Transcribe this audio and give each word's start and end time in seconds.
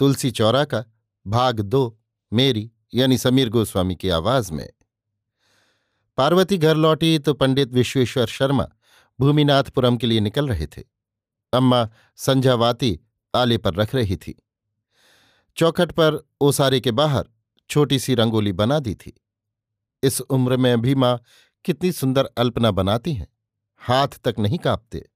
तुलसी 0.00 0.30
चौरा 0.30 0.64
का 0.64 0.84
भाग 1.26 1.60
दो 1.60 2.00
मेरी, 2.32 2.72
यानी 2.94 3.18
समीर 3.18 3.48
गोस्वामी 3.48 3.94
की 3.94 4.08
आवाज़ 4.08 4.52
में। 4.52 4.70
पार्वती 6.16 6.58
घर 6.58 6.76
लौटी 6.76 7.18
तो 7.18 7.34
पंडित 7.34 7.68
विश्वेश्वर 7.68 8.26
शर्मा 8.26 8.68
भूमिनाथपुरम 9.20 9.96
के 9.96 10.06
लिए 10.06 10.20
निकल 10.20 10.48
रहे 10.48 10.66
थे। 10.66 10.82
अम्मा 11.52 11.88
संध्यावाती 12.16 13.00
आले 13.34 13.58
पर 13.58 13.74
रख 13.74 13.94
रही 13.94 14.16
थी। 14.16 14.42
चौखट 15.56 15.92
पर 15.92 16.28
ओसारे 16.40 16.80
के 16.80 16.90
बाहर 16.90 17.28
छोटी 17.70 17.98
सी 17.98 18.14
रंगोली 18.14 18.52
बना 18.52 18.78
दी 18.78 18.94
थी। 18.94 19.20
इस 20.02 20.20
उम्र 20.20 20.56
में 20.56 20.80
भी 20.80 20.94
माँ 20.94 21.22
कितनी 21.64 21.92
सुंदर 21.92 22.24
अल्पना 22.24 22.70
बनाती 22.70 23.12
हैं। 23.12 23.28
हाथ 23.78 24.08
तक 24.08 24.34
नहीं 24.38 24.58
कांपते। 24.58 25.10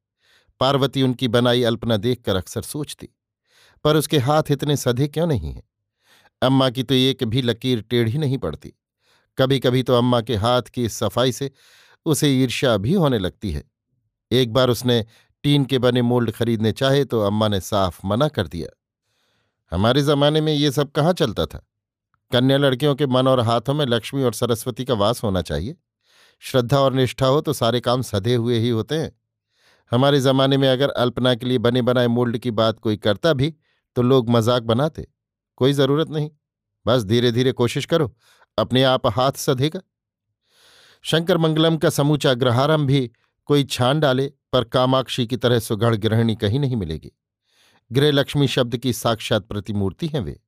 पार्वती 0.60 1.02
उनकी 1.02 1.28
बनाई 1.28 1.62
अल्पना 1.62 1.96
देखकर 1.96 2.36
अक्सर 2.36 2.62
सोचती। 2.62 3.08
पर 3.84 3.96
उसके 3.96 4.18
हाथ 4.18 4.42
इतने 4.50 4.77
सधे 4.77 5.08
क्यों 5.08 5.27
नहीं 5.27 5.52
हैं? 5.52 5.62
अम्मा 6.42 6.70
की 6.70 6.82
तो 6.82 6.94
एक 6.94 7.24
भी 7.24 7.42
लकीर 7.42 7.80
टेढ़ी 7.80 8.18
नहीं 8.18 8.38
पड़ती। 8.38 8.72
कभी 9.38 9.58
कभी 9.60 9.82
तो 9.82 9.94
अम्मा 9.94 10.20
के 10.20 10.36
हाथ 10.36 10.62
की 10.62 10.84
इस 10.84 10.94
सफ़ाई 10.94 11.32
से 11.32 11.50
उसे 12.06 12.28
ईर्ष्या 12.28 12.77
भी 12.77 12.94
होने 12.94 13.18
लगती 13.18 13.50
है। 13.50 13.64
एक 14.32 14.52
बार 14.52 14.70
उसने 14.70 15.05
टीन 15.42 15.64
के 15.64 15.78
बने 15.78 16.02
मोल्ड 16.02 16.30
खरीदने 16.30 16.72
चाहे 16.72 17.05
तो 17.05 17.20
अम्मा 17.20 17.48
ने 17.48 17.60
साफ़ 17.60 18.00
मना 18.05 18.28
कर 18.28 18.46
दिया। 18.46 18.68
हमारे 19.72 20.02
जमाने 20.02 20.40
में 20.40 20.55
ये 20.55 20.70
सब 20.70 20.92
कहाँ 20.92 21.12
चलता 21.12 21.46
था? 21.46 21.68
कन्या 22.32 22.56
लड़कियों 22.56 22.94
के 22.94 23.06
मन 23.06 23.28
और 23.28 23.40
हाथों 23.40 23.74
में 23.74 23.86
लक्ष्मी 23.86 24.22
और 24.22 24.34
सरस्वती 24.34 24.84
का 24.84 24.94
वास 24.94 25.22
होना 25.22 25.42
चाहिए। 25.42 25.77
श्रद्धा 26.38 26.78
और 26.78 26.94
निष्ठा 26.94 27.27
हो 27.27 27.40
तो 27.40 27.52
सारे 27.52 27.80
काम 27.80 28.02
सधे 28.02 28.34
हुए 28.34 28.58
ही 28.58 28.68
होते 28.68 28.94
हैं। 28.94 29.12
हमारे 29.90 30.20
जमाने 30.20 30.56
में 30.56 30.68
अगर 30.68 30.88
अल्पना 30.88 31.34
के 31.34 31.46
लिए 31.46 31.58
बने 31.58 31.82
बनाए 31.82 32.06
मोल्ड 32.06 32.38
की 32.38 32.50
बात 32.50 32.78
कोई 32.78 32.96
करता 32.96 33.32
भी 33.32 33.55
तो 33.96 34.02
लोग 34.02 34.30
मज़ाक 34.30 34.62
बनाते। 34.62 35.06
कोई 35.56 35.72
ज़रूरत 35.72 36.10
नहीं। 36.10 36.30
बस 36.86 37.04
धीरे 37.04 37.32
धीरे 37.32 37.52
कोशिश 37.52 37.86
करो। 37.86 38.14
अपने 38.58 38.82
आप 38.82 39.06
हाथ 39.06 39.32
सधेगा। 39.32 39.80
शंकर 41.04 41.38
मंगलम 41.38 41.76
का 41.76 41.90
समूचा 41.90 42.34
ग्रहारंभ 42.34 42.86
भी 42.86 43.10
कोई 43.48 43.64
छान 43.64 44.00
डाले, 44.00 44.27
पर 44.52 44.64
कामाक्षी 44.64 45.27
की 45.27 45.36
तरह 45.36 45.58
सुगढ़ 45.58 45.94
गृहिणी 45.96 46.36
कहीं 46.36 46.60
नहीं 46.60 46.77
मिलेगी। 46.77 47.10
गृहलक्ष्मी 47.90 48.48
शब्द 48.48 48.77
की 48.77 48.92
साक्षात 48.92 49.46
प्रतिमूर्ति 49.46 50.06
हैं 50.06 50.20
वे। 50.20 50.40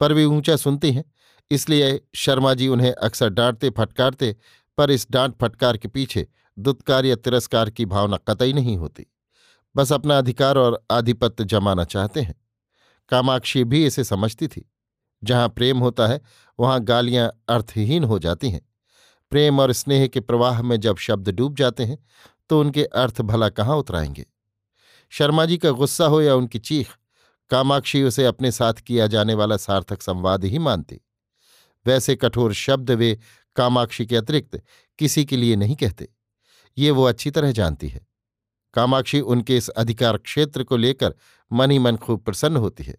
पर 0.00 0.12
वे 0.12 0.24
ऊँचा 0.24 0.56
सुनती 0.56 0.92
हैं, 0.92 1.04
इसलिए 1.50 2.00
शर्मा 2.14 2.54
जी 2.54 2.68
उन्हें 2.68 2.92
अक्सर 2.92 3.28
डांटते 3.28 3.70
फटकारते, 3.70 4.36
पर 4.78 4.90
इस 4.90 5.06
डांट 5.10 5.34
फटकार 5.40 5.76
के 5.76 5.88
पीछे 5.88 6.26
दुत्कार 6.58 7.04
या 7.04 7.16
तिरस्कार 7.16 7.70
की 7.70 7.84
भावना 7.86 8.16
कतई 8.16 8.52
नहीं 8.52 8.76
होती। 8.76 9.06
बस 9.76 9.92
अपना 9.92 10.18
अधिकार 10.18 10.58
और 10.58 10.84
आधिपत्य 10.90 11.44
जमाना 11.44 11.84
चाहते 11.84 12.20
हैं। 12.20 12.34
कामाक्षी 13.08 13.64
भी 13.64 13.86
इसे 13.86 14.04
समझती 14.04 14.48
थी। 14.48 14.70
जहाँ 15.24 15.48
प्रेम 15.48 15.78
होता 15.78 16.06
है, 16.06 16.20
वहाँ 16.60 16.80
गालियाँ 16.80 17.30
अर्थहीन 17.48 18.04
हो 18.04 18.18
जाती 18.18 18.50
हैं। 18.50 18.68
प्रेम 19.30 19.60
और 19.60 19.72
स्नेह 19.72 20.06
के 20.06 20.20
प्रवाह 20.20 20.62
में 20.62 20.80
जब 20.80 20.96
शब्द 20.96 21.28
डूब 21.28 21.56
जाते 21.56 21.84
हैं 21.84 21.98
तो 22.48 22.60
उनके 22.60 22.84
अर्थ 22.84 23.20
भला 23.20 23.48
कहाँ 23.48 23.76
उतराएँगे? 23.76 24.26
शर्मा 25.10 25.44
जी 25.44 25.58
का 25.58 25.70
गुस्सा 25.70 26.06
हो 26.06 26.20
या 26.22 26.34
उनकी 26.34 26.58
चीख, 26.58 26.88
कामाक्षी 27.50 28.02
उसे 28.02 28.24
अपने 28.24 28.50
साथ 28.50 28.74
किया 28.74 29.06
जाने 29.06 29.34
वाला 29.34 29.56
सार्थक 29.56 30.02
संवाद 30.02 30.44
ही 30.44 30.58
मानती। 30.58 31.00
वैसे 31.86 32.16
कठोर 32.16 32.52
शब्द 32.52 32.90
वे 32.90 33.18
कामाक्षी 33.56 34.06
के 34.06 34.16
अतिरिक्त 34.16 34.62
किसी 34.98 35.24
के 35.24 35.36
लिए 35.36 35.56
नहीं 35.56 35.76
कहते। 35.76 36.08
ये 36.78 36.90
वो 36.90 37.04
अच्छी 37.04 37.30
तरह 37.30 37.52
जानती 37.52 37.88
है। 37.88 38.06
कामाक्षी 38.76 39.20
उनके 39.20 39.56
इस 39.56 39.68
अधिकार 39.68 40.16
क्षेत्र 40.16 40.64
को 40.64 40.76
लेकर 40.76 41.14
मन 41.50 41.70
ही 41.70 41.78
मन 41.78 41.96
खूब 41.96 42.20
प्रसन्न 42.20 42.56
होती 42.56 42.84
है। 42.84 42.96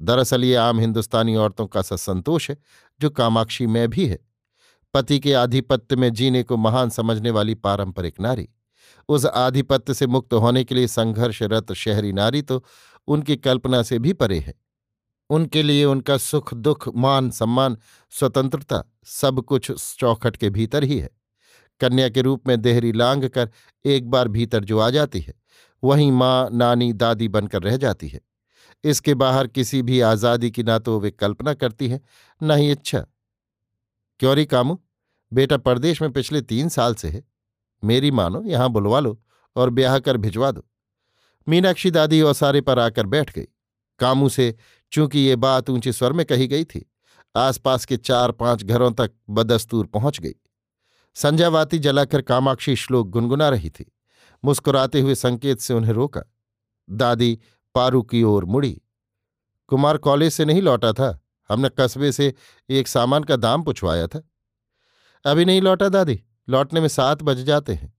दरअसल 0.00 0.44
ये 0.44 0.54
आम 0.54 0.80
हिंदुस्तानी 0.80 1.34
औरतों 1.36 1.66
का 1.66 1.82
संतोष 1.82 2.50
है, 2.50 2.56
जो 3.00 3.10
कामाक्षी 3.10 3.66
में 3.66 3.88
भी 3.88 4.06
है। 4.06 4.18
पति 4.94 5.18
के 5.20 5.32
आधिपत्य 5.32 5.96
में 5.96 6.12
जीने 6.12 6.42
को 6.42 6.56
महान 6.56 6.90
समझने 6.90 7.30
वाली 7.30 7.54
पारंपरिक 7.54 8.20
नारी। 8.20 8.48
उस 9.08 9.26
आधिपत्य 9.26 9.94
से 9.94 10.06
मुक्त 10.06 10.34
होने 10.34 10.64
के 10.64 10.74
लिए 10.74 10.86
संघर्षरत 10.86 11.72
शहरी 11.72 12.12
नारी 12.12 12.42
तो 12.42 12.64
उनकी 13.08 13.36
कल्पना 13.36 13.82
से 13.82 13.98
भी 13.98 14.12
परे 14.12 14.38
है। 14.38 14.54
उनके 15.30 15.62
लिए 15.62 15.84
उनका 15.84 16.16
सुख 16.16 16.54
दुख, 16.54 16.88
मान 16.96 17.30
सम्मान, 17.30 17.76
स्वतंत्रता 18.10 18.82
सब 19.04 19.40
कुछ 19.40 19.70
चौखट 19.98 20.36
के 20.36 20.50
भीतर 20.50 20.84
ही 20.84 20.98
है। 20.98 21.10
कन्या 21.80 22.08
के 22.08 22.22
रूप 22.22 22.48
में 22.48 22.60
देहरी 22.62 22.92
लांग 22.92 23.24
कर 23.28 23.50
एक 23.84 24.10
बार 24.10 24.28
भीतर 24.28 24.64
जो 24.64 24.78
आ 24.78 24.90
जाती 24.90 25.20
है, 25.20 25.34
वहीं 25.82 26.10
माँ, 26.12 26.48
नानी, 26.52 26.92
दादी 26.92 27.28
बनकर 27.28 27.62
रह 27.62 27.76
जाती 27.76 28.08
है। 28.08 28.20
इसके 28.84 29.14
बाहर 29.14 29.46
किसी 29.46 29.82
भी 29.82 30.00
आज़ादी 30.00 30.50
की 30.50 30.62
ना 30.62 30.78
तो 30.78 30.98
वे 31.00 31.10
कल्पना 31.10 31.54
करती 31.54 31.88
है, 31.88 32.00
न 32.40 32.50
ही 32.50 32.70
इच्छा। 32.70 33.04
क्यों 34.20 34.34
री 34.36 34.44
कामू? 34.46 34.78
बेटा 35.32 35.56
परदेश 35.56 36.02
में 36.02 36.12
पिछले 36.12 36.40
तीन 36.42 36.68
साल 36.68 36.94
से 36.94 37.08
है। 37.08 37.22
मेरी 37.82 38.10
मानो, 38.10 38.42
यहाँ 38.42 38.70
बुलवा 38.70 39.00
लो 39.00 39.20
और 39.56 39.70
ब्याह 39.70 39.98
कर 39.98 40.16
भिजवा 40.16 40.50
दो। 40.50 40.64
मीनाक्षी 41.46 41.90
दादी 41.90 42.20
औसारे 42.22 42.60
पर 42.60 42.78
आकर 42.78 43.06
बैठ 43.06 43.34
गई। 43.34 43.46
कामू 44.00 44.28
से, 44.28 44.54
चूँकि 44.92 45.18
ये 45.18 45.36
बात 45.36 45.70
ऊँचे 45.70 45.92
स्वर 45.92 46.12
में 46.12 46.24
कही 46.26 46.46
गई 46.46 46.64
थी, 46.64 46.84
आसपास 47.34 47.84
के 47.84 47.96
चार 47.96 48.32
पाँच 48.32 48.64
घरों 48.64 48.90
तक 48.92 49.12
बदस्तूर 49.30 49.86
पहुँच 49.86 50.20
गई। 50.20 50.34
संध्यावाती 51.20 51.78
जलाकर 51.78 52.22
कामाक्षी 52.22 52.76
श्लोक 52.76 53.08
गुनगुना 53.08 53.48
रही 53.48 53.70
थी। 53.70 53.92
मुस्कुराते 54.44 55.00
हुए 55.00 55.14
संकेत 55.14 55.60
से 55.60 55.74
उन्हें 55.74 55.92
रोका। 55.92 56.22
दादी 56.90 57.38
पारू 57.74 58.02
की 58.02 58.22
ओर 58.22 58.44
मुड़ी। 58.44 58.82
कुमार 59.66 59.96
कॉलेज 59.96 60.32
से 60.32 60.44
नहीं 60.44 60.62
लौटा 60.62 60.92
था। 60.92 61.20
हमने 61.48 61.70
कस्बे 61.78 62.12
से 62.12 62.34
एक 62.70 62.88
सामान 62.88 63.24
का 63.24 63.36
दाम 63.36 63.62
पुछवाया 63.62 64.06
था। 64.06 64.30
अभी 65.24 65.44
नहीं 65.44 65.62
लौटा 65.62 65.88
दादी। 65.88 66.24
लौटने 66.48 66.80
में 66.80 66.88
सात 66.88 67.22
बज 67.22 67.36
जाते 67.36 67.74
हैं। 67.74 67.94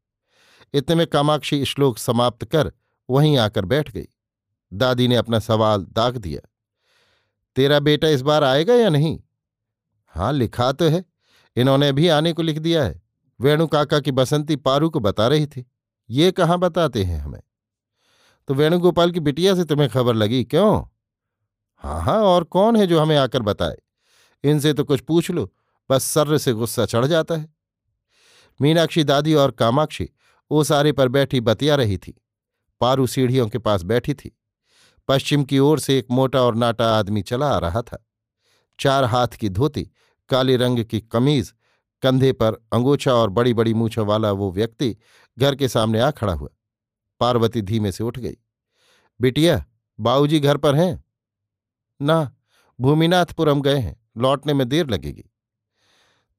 इतने 0.73 0.95
में 0.95 1.07
कामाक्षी 1.07 1.65
श्लोक 1.65 1.97
समाप्त 1.97 2.45
कर 2.45 2.73
वहीं 3.09 3.37
आकर 3.37 3.65
बैठ 3.65 3.91
गई। 3.91 4.07
दादी 4.73 5.07
ने 5.07 5.15
अपना 5.15 5.39
सवाल 5.39 5.85
दाग 5.89 6.17
दिया। 6.17 6.49
तेरा 7.55 7.79
बेटा 7.79 8.07
इस 8.07 8.21
बार 8.21 8.43
आएगा 8.43 8.73
या 8.73 8.89
नहीं? 8.89 9.19
हाँ 10.07 10.33
लिखा 10.33 10.71
तो 10.71 10.85
है। 10.89 11.05
इन्होंने 11.55 11.91
भी 11.91 12.07
आने 12.07 12.33
को 12.33 12.41
लिख 12.41 12.59
दिया 12.59 12.83
है। 12.83 13.00
वेणु 13.41 13.67
काका 13.67 13.99
की 13.99 14.11
बसंती 14.11 14.55
पारू 14.55 14.89
को 14.89 14.99
बता 14.99 15.27
रही 15.27 15.45
थी। 15.45 15.71
ये 16.09 16.31
कहाँ 16.31 16.59
बताते 16.59 17.03
हैं 17.03 17.19
हमें? 17.19 17.41
तो 18.47 18.53
वेणुगोपाल 18.53 19.11
की 19.11 19.19
बिटिया 19.19 19.55
से 19.55 19.63
तुम्हें 19.63 19.89
खबर 19.89 20.13
लगी, 20.13 20.43
क्यों? 20.43 20.83
हाँ 21.75 22.01
हाँ 22.01 22.19
और 22.19 22.43
कौन 22.43 22.75
है 22.75 22.87
जो 22.87 22.99
हमें 22.99 23.17
आकर 23.17 23.41
बताए? 23.41 23.77
इनसे 24.43 24.73
तो 24.73 24.83
कुछ 24.83 24.99
पूछ 24.99 25.31
लो, 25.31 25.53
बस 25.91 26.03
सर्र 26.03 26.37
से 26.37 26.53
गुस्सा 26.53 26.85
चढ़ 26.85 27.05
जाता 27.05 27.35
है। 27.35 27.53
मीनाक्षी 28.61 29.03
दादी 29.03 29.33
और 29.33 29.51
कामाक्षी 29.51 30.09
ओसारे 30.51 30.91
पर 30.91 31.07
बैठी 31.07 31.41
बतिया 31.41 31.75
रही 31.75 31.97
थी। 31.97 32.21
पारू 32.81 33.07
सीढ़ियों 33.07 33.49
के 33.49 33.57
पास 33.57 33.83
बैठी 33.83 34.13
थी। 34.13 34.39
पश्चिम 35.07 35.43
की 35.43 35.59
ओर 35.59 35.79
से 35.79 35.99
एक 35.99 36.07
मोटा 36.11 36.41
और 36.41 36.55
नाटा 36.55 36.99
आदमी 36.99 37.21
चला 37.21 37.47
आ 37.47 37.57
रहा 37.57 37.81
था। 37.81 38.07
चार 38.79 39.03
हाथ 39.03 39.27
की 39.27 39.49
धोती, 39.49 39.91
काले 40.29 40.57
रंग 40.57 40.83
की 40.83 41.01
कमीज 41.01 41.53
कंधे 42.01 42.31
पर 42.33 42.53
अंगोछा 42.73 43.13
और 43.13 43.29
बड़ी 43.29 43.53
बड़ी 43.53 43.73
मूछों 43.73 44.07
वाला 44.07 44.31
वो 44.31 44.51
व्यक्ति 44.51 44.97
घर 45.39 45.55
के 45.55 45.67
सामने 45.67 45.99
आ 45.99 46.11
खड़ा 46.11 46.33
हुआ। 46.33 46.49
पार्वती 47.19 47.61
धीमे 47.61 47.91
से 47.91 48.03
उठ 48.03 48.19
गई। 48.19 48.37
बिटिया, 49.21 49.65
बाऊजी 49.99 50.39
घर 50.39 50.57
पर 50.57 50.75
हैं? 50.75 51.03
ना, 52.01 52.35
भूमिनाथपुरम 52.79 53.61
गए 53.61 53.77
हैं। 53.77 54.01
लौटने 54.17 54.53
में 54.53 54.69
देर 54.69 54.89
लगेगी। 54.89 55.25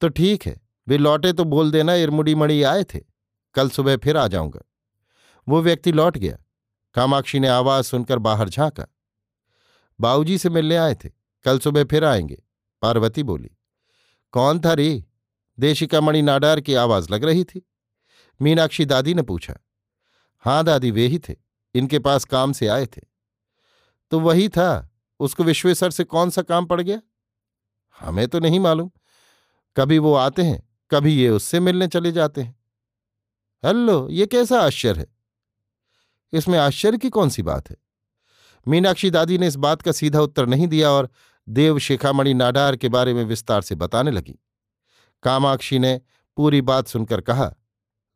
तो 0.00 0.08
ठीक 0.08 0.46
है, 0.46 0.60
वे 0.88 0.98
लौटे 0.98 1.32
तो 1.32 1.44
बोल 1.44 1.70
देना 1.70 1.94
इरमुड़ी 1.94 2.34
मणि 2.34 2.62
आए 2.62 2.84
थे। 2.84 3.00
कल 3.54 3.70
सुबह 3.70 3.96
फिर 3.96 4.16
आ 4.16 4.26
जाऊँगा। 4.26 4.60
वो 5.48 5.62
व्यक्ति 5.62 5.92
लौट 5.92 6.18
गया। 6.18 6.38
कामाक्षी 6.94 7.40
ने 7.40 7.48
आवाज़ 7.48 7.86
सुनकर 7.86 8.18
बाहर 8.18 8.48
झांका। 8.48 8.86
बाऊजी 10.00 10.38
से 10.38 10.50
मिलने 10.50 10.76
आए 10.76 10.94
थे। 10.94 11.10
कल 11.44 11.58
सुबह 11.58 11.84
फिर 11.84 12.04
आएँगे। 12.04 12.42
पार्वती 12.82 13.22
बोली, 13.22 13.50
कौन 14.32 14.60
था 14.60 14.72
रे? 14.72 15.04
देशिका 15.62 16.00
मणि 16.00 16.22
नाडार 16.22 16.60
की 16.60 16.74
आवाज़ 16.74 17.12
लग 17.12 17.24
रही 17.24 17.44
थी। 17.44 17.62
मीनाक्षी 18.40 18.84
दादी 18.84 19.14
ने 19.14 19.22
पूछा, 19.22 19.54
हाँ 20.44 20.64
दादी, 20.64 20.90
वे 20.90 21.06
ही 21.06 21.18
थे। 21.18 21.36
इनके 21.74 21.98
पास 21.98 22.24
काम 22.24 22.52
से 22.52 22.66
आए 22.66 22.86
थे। 22.86 23.00
तो 24.10 24.20
वही 24.20 24.48
था, 24.48 24.90
उसको 25.20 25.44
विश्वेश्वर 25.44 25.90
से 25.90 26.04
कौन 26.04 26.30
सा 26.30 26.42
काम 26.42 26.66
पड़ 26.66 26.80
गया? 26.80 27.00
हमें 28.00 28.26
तो 28.28 28.40
नहीं 28.40 28.60
मालूम। 28.60 28.90
कभी 29.76 29.98
वो 29.98 30.14
आते 30.14 30.42
हैं, 30.42 30.62
कभी 30.90 31.14
ये 31.14 31.28
उससे 31.28 31.60
मिलने 31.60 31.88
चले 31.88 32.12
जाते 32.12 32.42
हैं। 32.42 32.56
हेलो 33.64 34.08
ये 34.10 34.26
कैसा 34.26 34.60
आश्चर्य 34.60 35.00
है? 35.00 35.06
इसमें 36.32 36.58
आश्चर्य 36.58 36.98
की 36.98 37.10
कौन 37.10 37.28
सी 37.28 37.42
बात 37.42 37.70
है? 37.70 37.76
मीनाक्षी 38.66 39.10
दादी 39.10 39.38
ने 39.38 39.46
इस 39.46 39.56
बात 39.56 39.82
का 39.82 39.92
सीधा 39.92 40.20
उत्तर 40.20 40.46
नहीं 40.46 40.66
दिया 40.68 40.90
और 40.90 41.10
देव 41.48 41.78
शिखामणि 41.78 42.34
नाडार 42.34 42.76
के 42.76 42.88
बारे 42.88 43.14
में 43.14 43.24
विस्तार 43.24 43.62
से 43.62 43.74
बताने 43.74 44.10
लगी। 44.10 44.38
कामाक्षी 45.22 45.78
ने 45.78 46.00
पूरी 46.36 46.60
बात 46.60 46.88
सुनकर 46.88 47.20
कहा, 47.20 47.52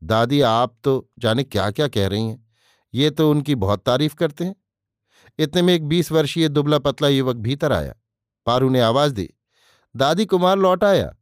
दादी, 0.03 0.41
आप 0.41 0.77
तो 0.85 1.11
जाने 1.19 1.43
क्या 1.43 1.71
क्या 1.71 1.89
कह 1.89 2.09
रही 2.09 2.29
हैं। 2.29 2.47
ये 2.95 3.11
तो 3.11 3.31
उनकी 3.31 3.55
बहुत 3.55 3.85
तारीफ़ 3.85 4.15
करते 4.15 4.45
हैं। 4.45 4.57
इतने 5.39 5.63
में 5.63 5.75
एक 5.75 5.87
बीस 5.87 6.13
वर्षीय 6.13 6.49
दुबला 6.49 6.79
पतला 6.79 7.09
युवक 7.09 7.37
भीतर 7.37 7.73
आया। 7.73 7.95
पारू 8.47 8.69
ने 8.69 8.81
आवाज़ 8.81 9.13
दी, 9.15 9.29
दादी, 9.97 10.27
कुमार 10.27 10.59
लौट 10.59 10.85
आया। 10.85 11.15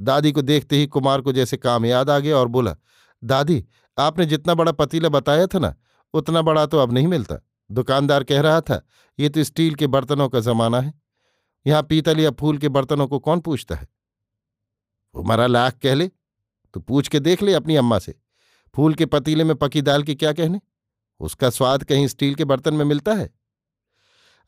दादी 0.00 0.32
को 0.32 0.42
देखते 0.42 0.76
ही 0.76 0.86
कुमार 0.86 1.20
को 1.20 1.32
जैसे 1.32 1.56
काम 1.56 1.86
याद 1.86 2.10
आ 2.10 2.18
गया 2.18 2.36
और 2.36 2.48
बोला, 2.48 2.76
दादी, 3.24 3.64
आपने 3.98 4.26
जितना 4.26 4.54
बड़ा 4.54 4.72
पतीला 4.72 5.08
बताया 5.08 5.46
था 5.46 5.58
ना, 5.58 5.74
उतना 6.14 6.42
बड़ा 6.42 6.66
तो 6.66 6.78
अब 6.78 6.92
नहीं 6.92 7.06
मिलता। 7.06 7.36
दुकानदार 7.70 8.24
कह 8.24 8.40
रहा 8.40 8.60
था, 8.60 8.86
ये 9.18 9.28
तो 9.28 9.44
स्टील 9.44 9.74
के 9.74 9.86
बर्तनों 9.86 10.28
का 10.28 10.40
जमाना 10.40 10.80
है। 10.80 10.94
यहाँ 11.66 11.82
पीतल 11.82 12.20
या 12.20 12.30
फूल 12.30 12.58
के 12.58 12.68
बर्तनों 12.68 13.06
को 13.08 13.18
कौन 13.18 13.40
पूछता 13.40 13.74
है? 13.74 13.88
वो 15.14 15.22
मरा 15.22 15.46
लाख 15.46 15.78
कह 15.78 15.94
ले 15.94 16.10
तो 16.74 16.80
पूछ 16.80 17.08
के 17.08 17.20
देख 17.20 17.42
ले 17.42 17.54
अपनी 17.54 17.76
अम्मा 17.76 17.98
से। 17.98 18.14
फूल 18.74 18.94
के 18.94 19.06
पतीले 19.06 19.44
में 19.44 19.54
पकी 19.56 19.82
दाल 19.82 20.02
की 20.02 20.14
क्या 20.14 20.32
कहने? 20.32 20.60
उसका 21.20 21.50
स्वाद 21.50 21.84
कहीं 21.84 22.06
स्टील 22.06 22.34
के 22.34 22.44
बर्तन 22.44 22.74
में 22.74 22.84
मिलता 22.84 23.14
है? 23.14 23.30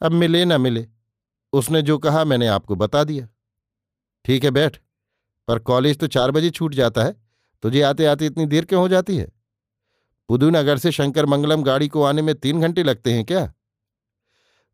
अब 0.00 0.12
मिले 0.12 0.44
ना 0.44 0.58
मिले, 0.58 0.86
उसने 1.52 1.82
जो 1.82 1.98
कहा 1.98 2.24
मैंने 2.24 2.46
आपको 2.46 2.76
बता 2.76 3.04
दिया। 3.04 3.28
ठीक 4.24 4.44
है, 4.44 4.50
बैठ, 4.50 4.76
पर 5.48 5.58
कॉलेज 5.58 5.98
तो 5.98 6.06
चार 6.06 6.30
बजे 6.30 6.50
छूट 6.50 6.74
जाता 6.74 7.04
है, 7.04 7.14
तुझे 7.62 7.82
आते 7.82 8.06
आते 8.06 8.26
इतनी 8.26 8.46
देर 8.46 8.64
क्यों 8.64 8.80
हो 8.80 8.88
जाती 8.88 9.16
है? 9.16 9.28
पुदुनगर 10.28 10.78
से 10.78 10.92
शंकर 10.92 11.26
मंगलम 11.26 11.62
गाड़ी 11.62 11.88
को 11.88 12.02
आने 12.02 12.22
में 12.22 12.34
तीन 12.34 12.60
घंटे 12.60 12.82
लगते 12.82 13.12
हैं 13.12 13.24
क्या? 13.24 13.52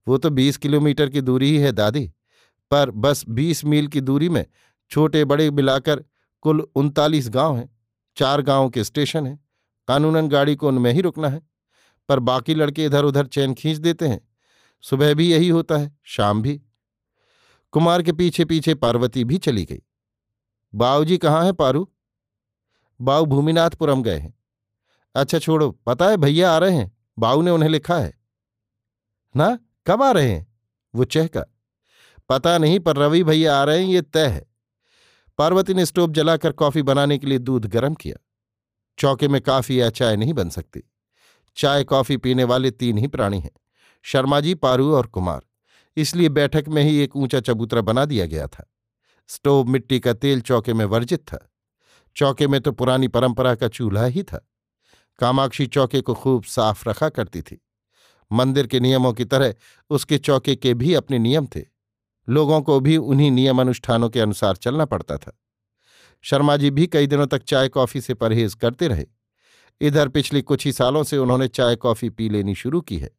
वो 0.06 0.18
तो 0.18 0.30
बीस 0.30 0.56
किलोमीटर 0.56 1.08
की 1.08 1.20
दूरी 1.20 1.50
ही 1.50 1.58
है 1.58 1.72
दादी, 1.72 2.06
पर 2.70 2.90
बस 2.90 3.24
बीस 3.28 3.64
मील 3.64 3.88
की 3.88 4.00
दूरी 4.00 4.28
में 4.28 4.44
छोटे 4.90 5.24
बड़े 5.24 5.50
मिलाकर 5.50 6.04
कुल 6.40 6.60
उनतालीस 6.74 7.28
गाँव 7.28 7.56
हैं। 7.56 7.78
चार 8.16 8.42
गाँवों 8.42 8.70
के 8.70 8.84
स्टेशन 8.84 9.26
हैं। 9.26 9.44
कानूनन 9.88 10.28
गाड़ी 10.28 10.56
को 10.56 10.68
उनमें 10.68 10.92
ही 10.92 11.00
रुकना 11.00 11.28
है। 11.28 11.42
पर 12.08 12.18
बाकी 12.18 12.54
लड़के 12.54 12.84
इधर 12.84 13.04
उधर 13.04 13.26
चैन 13.26 13.54
खींच 13.54 13.78
देते 13.78 14.08
हैं। 14.08 14.28
सुबह 14.82 15.14
भी 15.14 15.32
यही 15.32 15.48
होता 15.48 15.76
है, 15.76 15.98
शाम 16.04 16.42
भी। 16.42 16.62
कुमार 17.72 18.02
के 18.02 18.12
पीछे 18.12 18.44
पीछे 18.44 18.74
पार्वती 18.74 19.24
भी 19.24 19.38
चली 19.38 19.64
गई। 19.64 19.82
बाऊजी 20.74 21.18
कहाँ 21.18 21.44
है 21.44 21.52
पारू? 21.52 21.92
बाऊ 23.00 23.26
भूमिनाथपुरम 23.26 24.02
गए 24.02 24.18
हैं। 24.18 24.34
अच्छा 25.14 25.38
छोड़ो, 25.38 25.70
पता 25.70 26.08
है 26.08 26.16
भैया 26.16 26.52
आ 26.52 26.58
रहे 26.58 26.76
हैं। 26.76 26.98
बाऊ 27.18 27.42
ने 27.42 27.50
उन्हें 27.50 27.70
लिखा 27.70 27.98
है। 27.98 28.20
ना, 29.36 29.58
कब 29.86 30.02
आ 30.02 30.10
रहे 30.10 30.30
हैं? 30.30 30.58
वो 30.94 31.04
चहका। 31.04 31.44
पता 32.28 32.58
नहीं, 32.58 32.80
पर 32.80 32.96
रवि 32.96 33.24
भैया 33.24 33.60
आ 33.60 33.64
रहे 33.64 33.78
हैं, 33.78 33.86
ये 33.86 34.02
तय 34.02 34.26
है। 34.26 34.49
पार्वती 35.40 35.74
ने 35.74 35.86
स्टोव 35.86 36.12
जलाकर 36.12 36.52
कॉफ़ी 36.52 36.82
बनाने 36.82 37.18
के 37.18 37.26
लिए 37.26 37.38
दूध 37.38 37.66
गर्म 37.66 37.94
किया। 37.94 38.16
चौके 38.98 39.28
में 39.28 39.40
काफ़ी 39.40 39.80
या 39.80 39.90
चाय 39.90 40.16
नहीं 40.16 40.32
बन 40.34 40.48
सकती। 40.48 40.82
चाय, 41.56 41.84
कॉफ़ी 41.84 42.16
पीने 42.16 42.44
वाले 42.44 42.70
तीन 42.70 42.98
ही 42.98 43.06
प्राणी 43.06 43.40
हैं, 43.40 43.50
शर्मा 44.04 44.40
जी, 44.40 44.54
पारू 44.54 44.92
और 44.94 45.06
कुमार। 45.06 45.40
इसलिए 45.96 46.28
बैठक 46.28 46.64
में 46.68 46.82
ही 46.82 46.98
एक 46.98 47.16
ऊँचा 47.16 47.40
चबूतरा 47.40 47.80
बना 47.80 48.04
दिया 48.04 48.26
गया 48.26 48.46
था। 48.46 48.70
स्टोव 49.28 49.68
मिट्टी 49.68 50.00
का 50.00 50.12
तेल 50.12 50.40
चौके 50.40 50.74
में 50.74 50.84
वर्जित 50.84 51.20
था। 51.20 51.52
चौके 52.16 52.48
में 52.48 52.60
तो 52.60 52.72
पुरानी 52.72 53.08
परंपरा 53.08 53.54
का 53.54 53.68
चूल्हा 53.68 54.04
ही 54.04 54.22
था। 54.22 54.46
कामाक्षी 55.18 55.66
चौके 55.66 56.00
को 56.00 56.14
खूब 56.14 56.44
साफ़ 56.44 56.88
रखा 56.88 57.08
करती 57.08 57.42
थी। 57.42 57.60
मंदिर 58.32 58.66
के 58.66 58.80
नियमों 58.80 59.12
की 59.12 59.24
तरह 59.24 59.54
उसके 59.90 60.18
चौके 60.18 60.56
के 60.56 60.74
भी 60.74 60.94
अपने 60.94 61.18
नियम 61.18 61.46
थे। 61.46 61.64
लोगों 62.30 62.60
को 62.62 62.78
भी 62.80 62.96
उन्हीं 62.96 63.30
नियम 63.30 63.60
अनुष्ठानों 63.60 64.08
के 64.08 64.20
अनुसार 64.20 64.56
चलना 64.56 64.84
पड़ता 64.84 65.16
था। 65.16 65.36
शर्मा 66.24 66.56
जी 66.56 66.70
भी 66.70 66.86
कई 66.86 67.06
दिनों 67.06 67.26
तक 67.26 67.42
चाय 67.42 67.68
कॉफ़ी 67.68 68.00
से 68.00 68.14
परहेज 68.14 68.54
करते 68.54 68.88
रहे। 68.88 69.06
इधर 69.80 70.08
पिछले 70.08 70.42
कुछ 70.42 70.66
ही 70.66 70.72
सालों 70.72 71.02
से 71.04 71.18
उन्होंने 71.18 71.48
चाय 71.48 71.76
कॉफ़ी 71.76 72.10
पी 72.10 72.28
लेनी 72.28 72.54
शुरू 72.54 72.80
की 72.80 72.98
है, 72.98 73.10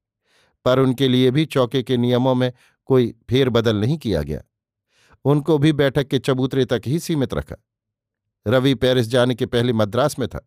पर 0.66 0.80
उनके 0.80 1.08
लिए 1.08 1.32
भी 1.32 1.46
चौके 1.46 1.84
के 1.84 1.98
नियमों 1.98 2.36
में 2.36 2.52
कोई 2.90 3.14
फेरबदल 3.30 3.76
नहीं 3.76 3.98
किया 3.98 4.22
गया। 4.22 4.42
उनको 5.26 5.58
भी 5.58 5.74
बैठक 5.74 6.08
के 6.08 6.20
चबूतरे 6.20 6.66
तक 6.66 6.82
ही 6.88 7.00
सीमित 7.00 7.34
रखा। 7.34 7.56
रवि 8.46 8.74
पेरिस 8.76 9.08
जाने 9.08 9.36
के 9.36 9.46
पहले 9.46 9.74
मद्रास 9.74 10.20
में 10.20 10.28
था। 10.30 10.44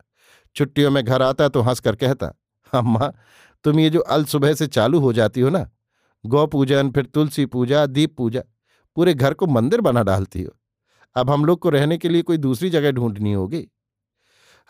छुट्टियों 0.56 0.90
में 0.90 1.04
घर 1.04 1.22
आता 1.22 1.48
तो 1.48 1.60
हंसकर 1.60 1.96
कहता, 1.96 2.32
अम्मा, 2.72 3.12
तुम 3.64 3.78
ये 3.80 3.90
जो 3.90 4.00
अल 4.00 4.24
सुबह 4.24 4.54
से 4.54 4.66
चालू 4.66 5.00
हो 5.00 5.12
जाती 5.12 5.40
हो 5.40 5.50
ना, 5.50 5.68
गौ 6.24 6.46
पूजन, 6.46 6.90
फिर 6.90 7.04
तुलसी 7.04 7.46
पूजा, 7.46 7.86
दीप 7.86 8.16
पूजा 8.16 8.42
पूरे 8.96 9.14
घर 9.14 9.34
को 9.34 9.46
मंदिर 9.46 9.80
बना 9.80 10.02
डालती 10.02 10.42
हो। 10.42 10.50
अब 11.16 11.30
हम 11.30 11.44
लोग 11.44 11.58
को 11.58 11.70
रहने 11.70 11.98
के 11.98 12.08
लिए 12.08 12.22
कोई 12.22 12.36
दूसरी 12.36 12.70
जगह 12.70 12.92
ढूंढनी 12.92 13.32
होगी। 13.32 13.66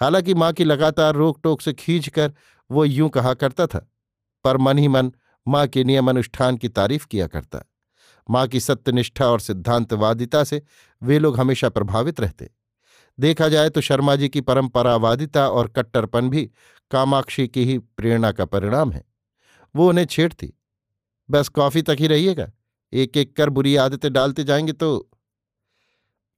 हालाँकि 0.01 0.35
माँ 0.35 0.53
की 0.53 0.65
लगातार 0.65 1.15
रोक 1.15 1.41
टोक 1.43 1.61
से 1.61 1.73
खींच 1.73 2.09
कर 2.09 2.33
वो 2.71 2.85
यूँ 2.85 3.09
कहा 3.09 3.35
करता 3.35 3.67
था, 3.67 3.91
पर 4.45 4.57
मन 4.57 4.79
ही 4.79 4.89
मन 4.89 5.13
माँ 5.49 5.67
के 5.67 5.85
नियम 5.85 6.09
अनुष्ठान 6.09 6.57
की 6.57 6.69
तारीफ़ 6.69 7.07
किया 7.07 7.27
करता। 7.27 7.65
माँ 8.31 8.47
की 8.49 8.61
सत्यनिष्ठा 8.61 9.27
और 9.27 9.41
सिद्धांतवादिता 9.41 10.45
से 10.45 10.63
वे 11.03 11.19
लोग 11.19 11.39
हमेशा 11.39 11.69
प्रभावित 11.69 12.21
रहते। 12.21 12.51
देखा 13.19 13.49
जाए 13.49 13.71
तो 13.71 13.81
शर्मा 13.81 14.17
जी 14.17 14.29
की 14.29 14.41
परंपरावादिता 14.41 15.49
और 15.49 15.69
कट्टरपन 15.69 16.29
भी 16.31 16.51
कामाक्षी 16.91 17.49
की 17.49 17.65
ही 17.65 17.79
प्रेरणा 17.79 18.33
का 18.33 18.45
परिणाम 18.45 18.93
है। 18.93 19.05
वो 19.75 19.89
उन्हें 19.89 20.05
छेड़ती। 20.05 20.53
बस 21.31 21.49
कॉफ़ी 21.49 21.83
तक 21.83 21.97
ही 22.01 22.07
रहिएगा। 22.07 22.51
एक 22.95 23.17
एक 23.17 23.37
कर 23.37 23.51
बुरी 23.51 23.77
आदतें 23.77 24.13
डालते 24.13 24.45
जाएँगे 24.45 24.73
तो? 24.73 25.11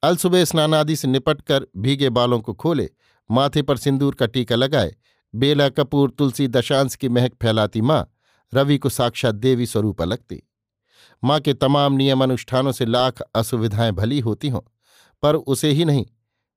अल 0.03 0.17
सुबह 0.17 0.45
स्नान 0.45 0.75
आदि 0.75 0.97
से 0.97 1.09
निपट 1.09 1.41
कर 1.41 1.67
भीगे 1.77 2.11
बालों 2.11 2.41
को 2.41 2.55
खोले, 2.55 2.89
माथे 3.31 3.63
पर 3.63 3.77
सिंदूर 3.77 4.15
का 4.15 4.27
टीका 4.27 4.55
लगाए, 4.55 4.95
बेला 5.35 5.69
कपूर, 5.69 6.11
तुलसी, 6.11 6.49
दशांश 6.49 6.95
की 6.95 7.09
महक 7.09 7.35
फैलाती 7.43 7.81
माँ, 7.81 8.13
रवि 8.55 8.79
को 8.79 8.89
साक्षात 8.89 9.35
देवी 9.35 9.67
स्वरूप 9.67 10.03
लगती 10.03 10.43
माँ 11.23 11.41
के 11.41 11.55
तमाम 11.55 11.93
नियम 11.93 12.23
अनुष्ठानों 12.23 12.73
से 12.73 12.85
लाख 12.85 13.21
असुविधाएँ 13.35 13.93
भली 13.93 14.21
होती 14.21 14.49
हों, 14.49 14.61
पर 15.23 15.35
उसे 15.35 15.71
ही 15.71 15.85
नहीं, 15.85 16.07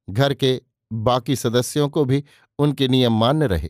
घर 0.10 0.34
के 0.34 0.62
बाकी 0.92 1.36
सदस्यों 1.36 1.90
को 1.90 2.06
भी 2.06 2.24
उनके 2.60 2.88
नियम 2.88 3.20
मान्य 3.20 3.48
रहे। 3.48 3.70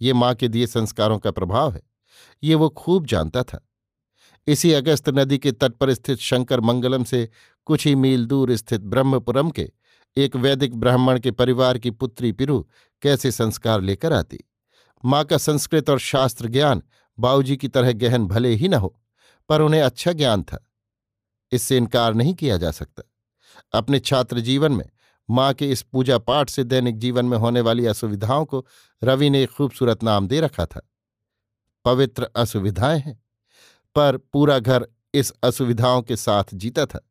ये 0.00 0.12
माँ 0.12 0.34
के 0.34 0.48
दिए 0.48 0.66
संस्कारों 0.66 1.18
का 1.18 1.30
प्रभाव 1.30 1.72
है, 1.72 1.82
ये 2.42 2.54
वो 2.54 2.68
खूब 2.68 3.06
जानता 3.06 3.42
था। 3.42 3.62
इसी 4.46 4.72
अगस्त 4.72 5.08
नदी 5.08 5.38
के 5.38 5.52
तट 5.52 5.72
पर 5.72 5.94
स्थित 5.94 6.18
शंकर 6.18 6.60
मंगलम 6.60 7.04
से 7.04 7.28
कुछ 7.64 7.86
ही 7.86 7.94
मील 7.94 8.26
दूर 8.26 8.56
स्थित 8.56 8.80
ब्रह्मपुरम 8.80 9.50
के 9.50 9.72
एक 10.16 10.36
वैदिक 10.36 10.74
ब्राह्मण 10.74 11.18
के 11.18 11.30
परिवार 11.30 11.78
की 11.78 11.90
पुत्री 11.90 12.32
पिरु 12.32 12.64
कैसे 13.02 13.30
संस्कार 13.30 13.80
लेकर 13.80 14.12
आती। 14.12 14.38
माँ 15.04 15.24
का 15.24 15.38
संस्कृत 15.38 15.90
और 15.90 15.98
शास्त्र 15.98 16.48
ज्ञान 16.48 16.82
बाऊजी 17.18 17.56
की 17.56 17.68
तरह 17.68 17.92
गहन 17.92 18.26
भले 18.26 18.48
ही 18.48 18.68
न 18.68 18.74
हो, 18.74 19.00
पर 19.48 19.60
उन्हें 19.60 19.82
अच्छा 19.82 20.12
ज्ञान 20.12 20.42
था। 20.42 20.70
इससे 21.52 21.76
इनकार 21.76 22.14
नहीं 22.14 22.34
किया 22.34 22.56
जा 22.56 22.70
सकता। 22.70 23.02
अपने 23.72 23.98
छात्र 23.98 24.40
जीवन 24.40 24.72
में 24.72 24.88
माँ 25.30 25.54
के 25.54 25.70
इस 25.70 25.82
पूजा 25.82 26.18
पाठ 26.18 26.50
से 26.50 26.64
दैनिक 26.64 26.98
जीवन 26.98 27.24
में 27.24 27.38
होने 27.38 27.60
वाली 27.60 27.86
असुविधाओं 27.86 28.44
को 28.44 28.66
रवि 29.04 29.30
ने 29.30 29.42
एक 29.42 29.50
खूबसूरत 29.50 30.02
नाम 30.02 30.28
दे 30.28 30.40
रखा 30.40 30.66
था। 30.66 30.90
पवित्र 31.84 32.22
असुविधाएँ 32.36 33.00
हैं। 33.00 33.25
पर 33.96 34.16
पूरा 34.16 34.58
घर 34.58 34.86
इस 35.14 35.32
असुविधाओं 35.42 36.02
के 36.02 36.16
साथ 36.16 36.44
जीता 36.54 36.86
था। 36.86 37.10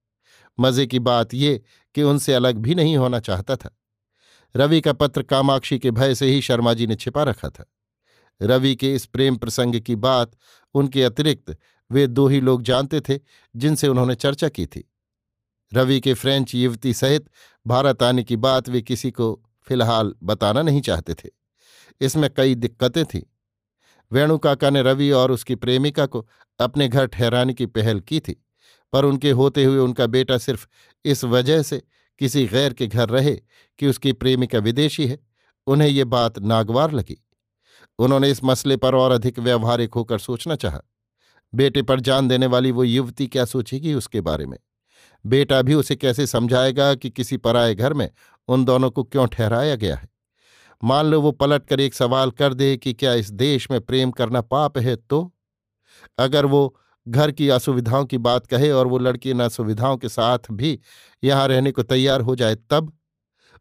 मज़े 0.60 0.88
की 0.88 1.00
बात 1.00 1.34
ये 1.34 1.62
कि 1.96 2.04
उनसे 2.04 2.34
अलग 2.34 2.58
भी 2.58 2.76
नहीं 2.76 2.98
होना 2.98 3.20
चाहता 3.20 3.56
था। 3.56 3.78
रवि 4.56 4.82
का 4.82 4.94
पत्र 4.94 5.24
कामाक्षी 5.24 5.80
के 5.80 5.92
भय 5.92 6.16
से 6.16 6.26
ही 6.26 6.42
शर्मा 6.42 6.74
जी 6.74 6.88
ने 6.88 6.96
छिपा 6.96 7.24
रखा 7.24 7.50
था। 7.50 7.66
रवि 8.42 8.76
के 8.76 8.96
इस 8.96 9.06
प्रेम 9.06 9.36
प्रसंग 9.36 9.80
की 9.80 9.96
बात, 9.96 10.32
उनके 10.74 11.04
अतिरिक्त 11.04 11.58
वे 11.92 12.08
दो 12.08 12.28
ही 12.28 12.42
लोग 12.42 12.62
जानते 12.62 13.02
थे, 13.02 13.20
जिनसे 13.56 13.88
उन्होंने 13.88 14.16
चर्चा 14.16 14.50
की 14.50 14.66
थी। 14.66 14.92
रवि 15.74 16.00
के 16.00 16.14
फ्रेंच 16.14 16.56
युवती 16.56 16.94
सहित 16.94 17.30
भारत 17.68 18.04
आने 18.04 18.24
की 18.24 18.36
बात 18.36 18.70
वे 18.70 18.82
किसी 18.82 19.12
को 19.12 19.44
फ़िलहाल 19.62 20.16
बताना 20.24 20.62
नहीं 20.62 20.82
चाहते 20.82 21.14
थे। 21.14 21.30
इसमें 22.02 22.30
कई 22.34 22.56
दिक्कतें 22.56 23.06
थीं। 23.06 23.22
वेणु 24.12 24.38
काका 24.38 24.70
ने 24.70 24.82
रवि 24.82 25.12
और 25.12 25.32
उसकी 25.32 25.56
प्रेमिका 25.56 26.06
को 26.06 26.28
अपने 26.60 26.88
घर 26.88 27.06
ठहराने 27.06 27.54
की 27.54 27.66
पहल 27.66 28.00
की 28.00 28.20
थी, 28.20 28.46
पर 28.94 29.06
उनके 29.06 29.32
होते 29.32 29.64
हुए 29.64 29.78
उनका 29.78 30.08
बेटा 30.08 30.38
सिर्फ़ 30.38 30.68
इस 31.06 31.24
वजह 31.24 31.62
से 31.62 31.82
किसी 32.20 32.46
गैर 32.46 32.74
के 32.74 32.88
घर 32.88 33.10
रहे 33.10 33.36
कि 33.80 33.88
उसकी 33.88 34.14
प्रेमिका 34.14 34.60
विदेशी 34.60 35.08
है, 35.08 35.20
उन्हें 35.68 35.90
ये 35.90 36.04
बात 36.04 36.40
नागवार 36.40 36.92
लगी। 36.92 37.26
उन्होंने 38.00 38.32
इस 38.32 38.44
मसले 38.44 38.78
पर 38.78 38.96
और 38.96 39.12
अधिक 39.12 39.40
व्यवहारिक 39.40 39.94
होकर 39.94 40.20
सोचना 40.20 40.56
चाहा। 40.56 40.82
बेटे 41.56 41.82
पर 41.82 42.00
जान 42.00 42.28
देने 42.28 42.46
वाली 42.46 42.72
वो 42.72 42.84
युवती 42.84 43.28
क्या 43.28 43.46
सोचेगी 43.46 43.94
उसके 43.94 44.22
बारे 44.22 44.46
में? 44.46 44.58
बेटा 45.26 45.62
भी 45.62 45.74
उसे 45.74 45.96
कैसे 45.96 46.28
समझाएगा 46.28 46.96
कि 46.96 47.10
किसी 47.10 47.38
पराए 47.38 47.76
घर 47.76 47.94
में 47.94 48.10
उन 48.48 48.66
दोनों 48.66 48.92
को 48.92 49.04
क्यों 49.04 49.28
ठहराया 49.28 49.76
गया 49.76 49.96
है? 49.96 50.15
मान 50.84 51.06
लो 51.06 51.22
वो 51.22 51.32
पलट 51.32 51.66
कर 51.66 51.80
एक 51.80 51.94
सवाल 51.94 52.32
कर 52.32 52.54
दे 52.54 52.76
कि 52.78 52.94
क्या 52.94 53.14
इस 53.14 53.32
देश 53.32 53.70
में 53.72 53.80
प्रेम 53.82 54.12
करना 54.12 54.42
पाप 54.42 54.78
है 54.78 54.96
तो? 54.96 55.34
अगर 56.18 56.46
वो 56.46 56.76
घर 57.08 57.32
की 57.32 57.50
असुविधाओं 57.50 58.06
की 58.06 58.18
बात 58.18 58.48
कहे 58.48 58.72
और 58.72 58.88
वो 58.88 58.98
लड़की 58.98 59.30
इन 59.30 59.40
असुविधाओं 59.40 59.98
के 59.98 60.10
साथ 60.10 60.52
भी 60.52 60.80
यहाँ 61.24 61.48
रहने 61.48 61.72
को 61.72 61.84
तैयार 61.84 62.22
हो 62.22 62.36
जाए, 62.36 62.56
तब? 62.56 62.92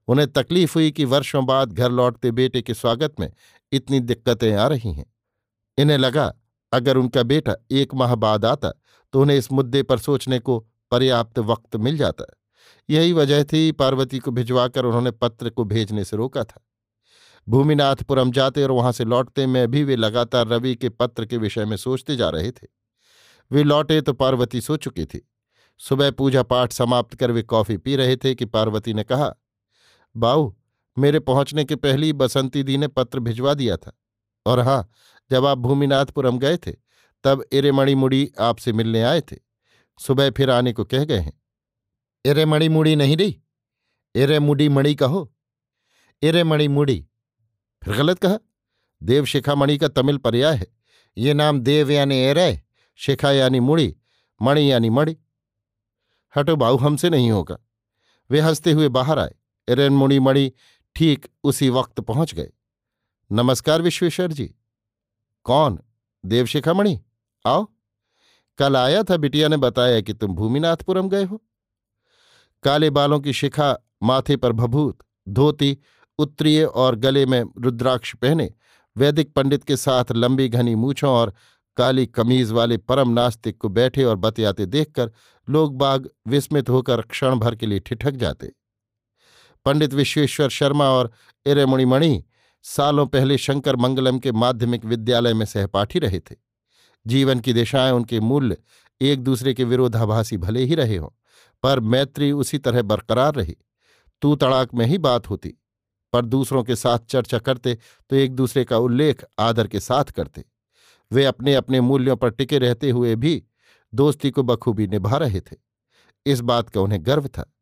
उन्हें 0.08 0.28
तकलीफ़ 0.32 0.74
हुई 0.74 0.90
कि 0.90 1.04
वर्षों 1.04 1.44
बाद 1.46 1.72
घर 1.72 1.90
लौटते 1.90 2.30
बेटे 2.30 2.62
के 2.62 2.74
स्वागत 2.74 3.20
में 3.20 3.32
इतनी 3.72 4.00
दिक्कतें 4.00 4.54
आ 4.54 4.66
रही 4.66 4.92
हैं। 4.92 5.06
इन्हें 5.78 5.98
लगा, 5.98 6.34
अगर 6.72 6.96
उनका 6.96 7.22
बेटा 7.22 7.54
एक 7.70 7.94
माह 7.94 8.14
बाद 8.14 8.44
आता 8.44 8.72
तो 9.12 9.20
उन्हें 9.20 9.36
इस 9.38 9.52
मुद्दे 9.52 9.82
पर 9.82 9.98
सोचने 9.98 10.38
को 10.38 10.58
पर्याप्त 10.90 11.38
वक्त 11.38 11.76
मिल 11.76 11.96
जाता। 11.96 12.24
यही 12.90 13.12
वजह 13.12 13.44
थी, 13.44 13.72
पार्वती 13.72 14.18
को 14.18 14.30
भिजवाकर 14.30 14.84
उन्होंने 14.84 15.10
पत्र 15.10 15.50
को 15.50 15.64
भेजने 15.64 16.04
से 16.04 16.16
रोका 16.16 16.44
था। 16.44 16.60
भूमिनाथपुरम 17.48 18.30
जाते 18.30 18.62
और 18.62 18.70
वहाँ 18.70 18.92
से 18.92 19.04
लौटते, 19.04 19.46
में 19.46 19.70
भी 19.70 19.84
वे 19.84 19.96
लगातार 19.96 20.48
रवि 20.48 20.74
के 20.74 20.88
पत्र 20.88 21.26
के 21.26 21.36
विषय 21.36 21.64
में 21.64 21.76
सोचते 21.76 22.16
जा 22.16 22.30
रहे 22.30 22.50
थे। 22.50 22.66
वे 23.52 23.62
लौटे 23.62 24.00
तो 24.00 24.12
पार्वती 24.12 24.60
सो 24.60 24.76
चुकी 24.76 25.04
थी। 25.04 25.30
सुबह 25.78 26.10
पूजा 26.10 26.42
पाठ 26.42 26.72
समाप्त 26.72 27.14
कर 27.14 27.30
वे 27.30 27.42
कॉफ़ी 27.42 27.76
पी 27.76 27.96
रहे 27.96 28.16
थे 28.16 28.34
कि 28.34 28.44
पार्वती 28.44 28.94
ने 28.94 29.02
कहा, 29.04 29.34
बाऊ, 30.16 30.54
मेरे 30.98 31.20
पहुँचने 31.20 31.64
के 31.64 31.76
पहले 31.76 32.06
ही 32.06 32.12
बसंती 32.12 32.62
दी 32.62 32.76
ने 32.76 32.88
पत्र 32.88 33.20
भिजवा 33.20 33.54
दिया 33.54 33.76
था। 33.76 33.98
और 34.46 34.60
हाँ 34.60 34.90
जब 35.30 35.46
आप 35.46 35.58
भूमिनाथपुरम 35.58 36.38
गए 36.38 36.56
थे, 36.56 36.72
तब 37.24 37.44
इरेमणि 37.52 37.94
मुड़ी 37.94 38.32
आपसे 38.38 38.72
मिलने 38.72 39.02
आए 39.02 39.20
थे। 39.20 39.36
सुबह 39.98 40.30
फिर 40.30 40.50
आने 40.50 40.72
को 40.72 40.84
कह 40.84 41.04
गए 41.04 41.18
हैं 41.18 41.40
इरेमणि 42.24 42.68
मुड़ी 42.68 42.96
नहीं 42.96 43.16
रही? 43.16 43.42
इरे 44.14 44.38
मुड़ी 44.38 44.68
मणि 44.68 44.94
कहो? 44.94 45.34
इरेमणि 46.22 46.68
मुड़ी 46.68 47.06
फिर 47.84 47.96
गलत 47.96 48.18
कहा, 48.18 48.38
देव 49.02 49.24
शिखामणि 49.24 49.78
का 49.78 49.88
तमिल 49.88 50.16
पर्याय 50.16 50.56
है। 50.56 50.66
ये 51.18 51.34
नाम 51.34 51.60
देव 51.60 51.90
यानी 51.90 52.16
एरय 52.16 52.62
शिखा 52.96 53.32
यानी 53.32 53.60
मुड़ी, 53.60 53.96
मणि 54.42 54.72
यानी 54.72 54.90
मणि। 54.90 55.16
हटो 56.36 56.56
बाहू 56.56 56.76
हमसे 56.76 57.10
नहीं 57.10 57.30
होगा। 57.30 57.58
वे 58.30 58.40
हँसते 58.40 58.72
हुए 58.72 58.88
बाहर 58.88 59.18
आए। 59.18 59.34
एरन, 59.68 59.92
मुड़ी, 59.92 60.20
मणि 60.20 60.52
ठीक 60.94 61.28
उसी 61.44 61.68
वक्त 61.68 62.00
पहुँच 62.00 62.34
गए। 62.34 62.52
नमस्कार 63.32 63.82
विश्वेश्वर 63.82 64.32
जी। 64.32 64.54
कौन? 65.44 65.78
देवशिखामणि 66.26 67.02
आओ। 67.46 67.68
कल 68.58 68.76
आया 68.76 69.02
था 69.02 69.16
बिटिया 69.16 69.48
ने 69.48 69.56
बताया 69.56 70.00
कि 70.00 70.14
तुम 70.14 70.34
भूमिनाथपुरम 70.34 71.08
गए 71.08 71.24
हो। 71.24 71.42
काले 72.62 72.90
बालों 72.90 73.20
की 73.20 73.32
शिखा 73.32 73.78
माथे 74.02 74.36
पर 74.36 74.52
भभूत, 74.52 74.98
धोती 75.28 75.78
उत्तरीय 76.18 76.64
और 76.64 76.96
गले 76.96 77.24
में 77.26 77.42
रुद्राक्ष 77.58 78.14
पहने, 78.14 78.50
वैदिक 78.96 79.32
पंडित 79.32 79.64
के 79.64 79.76
साथ 79.76 80.12
लंबी 80.12 80.48
घनी 80.48 80.74
मूछों 80.74 81.10
और 81.10 81.32
काली 81.76 82.06
कमीज 82.06 82.50
वाले 82.52 82.76
परम 82.76 83.10
नास्तिक 83.10 83.56
को 83.58 83.68
बैठे 83.68 84.04
और 84.04 84.16
बतियाते 84.16 84.66
देखकर 84.66 85.10
लोग 85.48 85.76
बाग 85.78 86.08
विस्मित 86.28 86.68
होकर 86.68 87.00
क्षण 87.02 87.34
भर 87.36 87.54
के 87.54 87.66
लिए 87.66 87.78
ठिठक 87.78 88.10
जाते। 88.10 88.52
पंडित 89.66 89.94
विश्वेश्वर 89.94 90.48
शर्मा 90.48 90.88
और 90.90 91.10
इरेमुणिमणि 91.46 92.24
सालों 92.64 93.06
पहले 93.06 93.38
शंकर 93.38 93.76
मंगलम 93.76 94.18
के 94.18 94.32
माध्यमिक 94.32 94.84
विद्यालय 94.84 95.34
में 95.34 95.46
सहपाठी 95.46 95.98
रहे 95.98 96.20
थे। 96.20 96.36
जीवन 97.06 97.40
की 97.40 97.52
दिशाएँ 97.52 97.92
उनके 97.92 98.20
मूल्य 98.20 98.56
एक 99.00 99.22
दूसरे 99.24 99.54
के 99.54 99.64
विरोधाभासी 99.64 100.36
भले 100.36 100.64
ही 100.64 100.74
रहे 100.74 100.96
हों, 100.96 101.08
पर 101.62 101.80
मैत्री 101.80 102.32
उसी 102.32 102.58
तरह 102.58 102.82
बरकरार 102.82 103.34
रही। 103.34 103.56
तू 104.22 104.34
तड़ाक 104.36 104.74
में 104.74 104.86
ही 104.86 104.98
बात 104.98 105.30
होती। 105.30 105.54
पर 106.14 106.24
दूसरों 106.24 106.62
के 106.64 106.76
साथ 106.76 106.98
चर्चा 106.98 107.38
करते 107.38 107.78
तो 108.10 108.16
एक 108.16 108.34
दूसरे 108.34 108.64
का 108.64 108.78
उल्लेख, 108.78 109.24
आदर 109.38 109.66
के 109.66 109.80
साथ 109.80 110.04
करते। 110.04 110.44
वे 111.12 111.24
अपने 111.24 111.54
अपने 111.54 111.80
मूल्यों 111.80 112.16
पर 112.16 112.30
टिके 112.30 112.58
रहते 112.58 112.90
हुए 112.90 113.16
भी 113.16 113.44
दोस्ती 113.94 114.30
को 114.30 114.42
बखूबी 114.42 114.86
निभा 114.86 115.16
रहे 115.16 115.40
थे। 115.40 115.56
इस 116.26 116.40
बात 116.40 116.68
का 116.68 116.80
उन्हें 116.80 117.06
गर्व 117.06 117.26
था। 117.26 117.54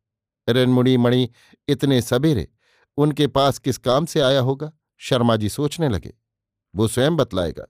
रनमुड़ी, 0.49 0.97
मणि, 0.97 1.29
इतने 1.67 2.01
सवेरे 2.01 2.47
उनके 2.97 3.27
पास 3.27 3.57
किस 3.57 3.77
काम 3.77 4.05
से 4.05 4.19
आया 4.19 4.39
होगा? 4.39 4.71
शर्मा 4.97 5.35
जी 5.35 5.49
सोचने 5.49 5.89
लगे। 5.89 6.13
वो 6.75 6.87
स्वयं 6.87 7.15
बतलाएगा। 7.15 7.65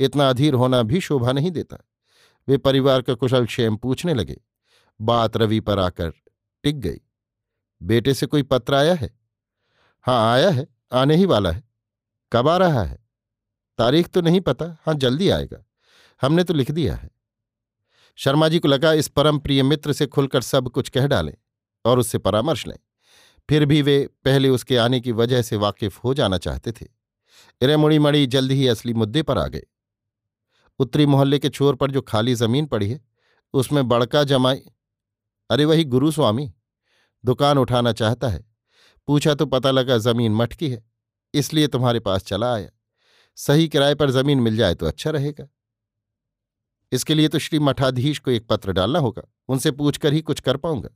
इतना 0.00 0.28
अधीर 0.30 0.54
होना 0.54 0.82
भी 0.82 1.00
शोभा 1.00 1.32
नहीं 1.32 1.50
देता। 1.50 1.78
वे 2.48 2.56
परिवार 2.56 3.02
का 3.02 3.14
कुशल 3.14 3.46
क्षेम 3.46 3.76
पूछने 3.76 4.14
लगे। 4.14 4.40
बात 5.00 5.36
रवि 5.36 5.60
पर 5.60 5.78
आकर 5.78 6.12
टिक 6.62 6.80
गई। 6.80 7.00
बेटे 7.82 8.14
से 8.14 8.26
कोई 8.26 8.42
पत्र 8.42 8.74
आया 8.74 8.94
है? 8.94 9.21
हाँ 10.02 10.32
आया 10.32 10.50
है, 10.50 10.66
आने 10.92 11.16
ही 11.16 11.26
वाला 11.26 11.50
है। 11.50 11.64
कब 12.32 12.48
आ 12.48 12.56
रहा 12.56 12.82
है? 12.82 12.98
तारीख 13.78 14.08
तो 14.08 14.20
नहीं 14.20 14.40
पता। 14.40 14.76
हाँ 14.86 14.94
जल्दी 14.94 15.28
आएगा। 15.28 15.64
हमने 16.22 16.44
तो 16.44 16.54
लिख 16.54 16.70
दिया 16.70 16.94
है। 16.94 17.10
शर्मा 18.16 18.48
जी 18.48 18.58
को 18.58 18.68
लगा 18.68 18.92
इस 18.92 19.08
परम 19.08 19.38
प्रिय 19.38 19.62
मित्र 19.62 19.92
से 19.92 20.06
खुलकर 20.06 20.40
सब 20.40 20.68
कुछ 20.68 20.88
कह 20.88 21.06
डालें 21.06 21.34
और 21.84 21.98
उससे 21.98 22.18
परामर्श 22.18 22.66
लें। 22.66 22.78
फिर 23.48 23.64
भी 23.64 23.82
वे 23.82 24.08
पहले 24.24 24.48
उसके 24.48 24.76
आने 24.76 25.00
की 25.00 25.12
वजह 25.12 25.42
से 25.42 25.56
वाकिफ 25.56 26.04
हो 26.04 26.14
जाना 26.14 26.38
चाहते 26.38 26.72
थे। 26.72 26.86
इरेमुड़ी 27.62 27.98
मड़ी 27.98 28.26
जल्द 28.26 28.52
ही 28.52 28.68
असली 28.68 28.94
मुद्दे 28.94 29.22
पर 29.22 29.38
आ 29.38 29.46
गए। 29.46 29.62
उत्तरी 30.78 31.06
मोहल्ले 31.06 31.38
के 31.38 31.48
छोर 31.48 31.74
पर 31.74 31.90
जो 31.90 32.02
खाली 32.02 32.34
ज़मीन 32.34 32.66
पड़ी 32.66 32.90
है, 32.90 33.04
उसमें 33.52 33.88
बड़का 33.88 34.24
जमाई। 34.24 34.62
अरे, 35.50 35.64
वही 35.64 35.84
गुरु 35.84 36.10
स्वामी। 36.10 36.54
दुकान 37.24 37.58
उठाना 37.58 37.92
चाहता 37.92 38.28
है। 38.28 38.51
पूछा 39.08 39.34
तो 39.34 39.46
पता 39.46 39.70
लगा 39.70 39.98
ज़मीन 39.98 40.34
मटकी 40.34 40.68
है, 40.70 40.82
इसलिए 41.34 41.66
तुम्हारे 41.68 42.00
पास 42.00 42.24
चला 42.24 42.52
आया। 42.54 42.68
सही 43.38 43.68
किराए 43.68 43.94
पर 43.94 44.10
ज़मीन 44.10 44.40
मिल 44.40 44.56
जाए 44.56 44.74
तो 44.74 44.86
अच्छा 44.86 45.10
रहेगा। 45.10 45.48
इसके 46.92 47.14
लिए 47.14 47.28
तो 47.28 47.38
श्री 47.38 47.58
मठाधीश 47.58 48.18
को 48.18 48.30
एक 48.30 48.46
पत्र 48.46 48.72
डालना 48.72 48.98
होगा, 48.98 49.22
उनसे 49.48 49.70
पूछकर 49.70 50.12
ही 50.12 50.20
कुछ 50.22 50.40
कर 50.40 50.56
पाऊँगा। 50.56 50.88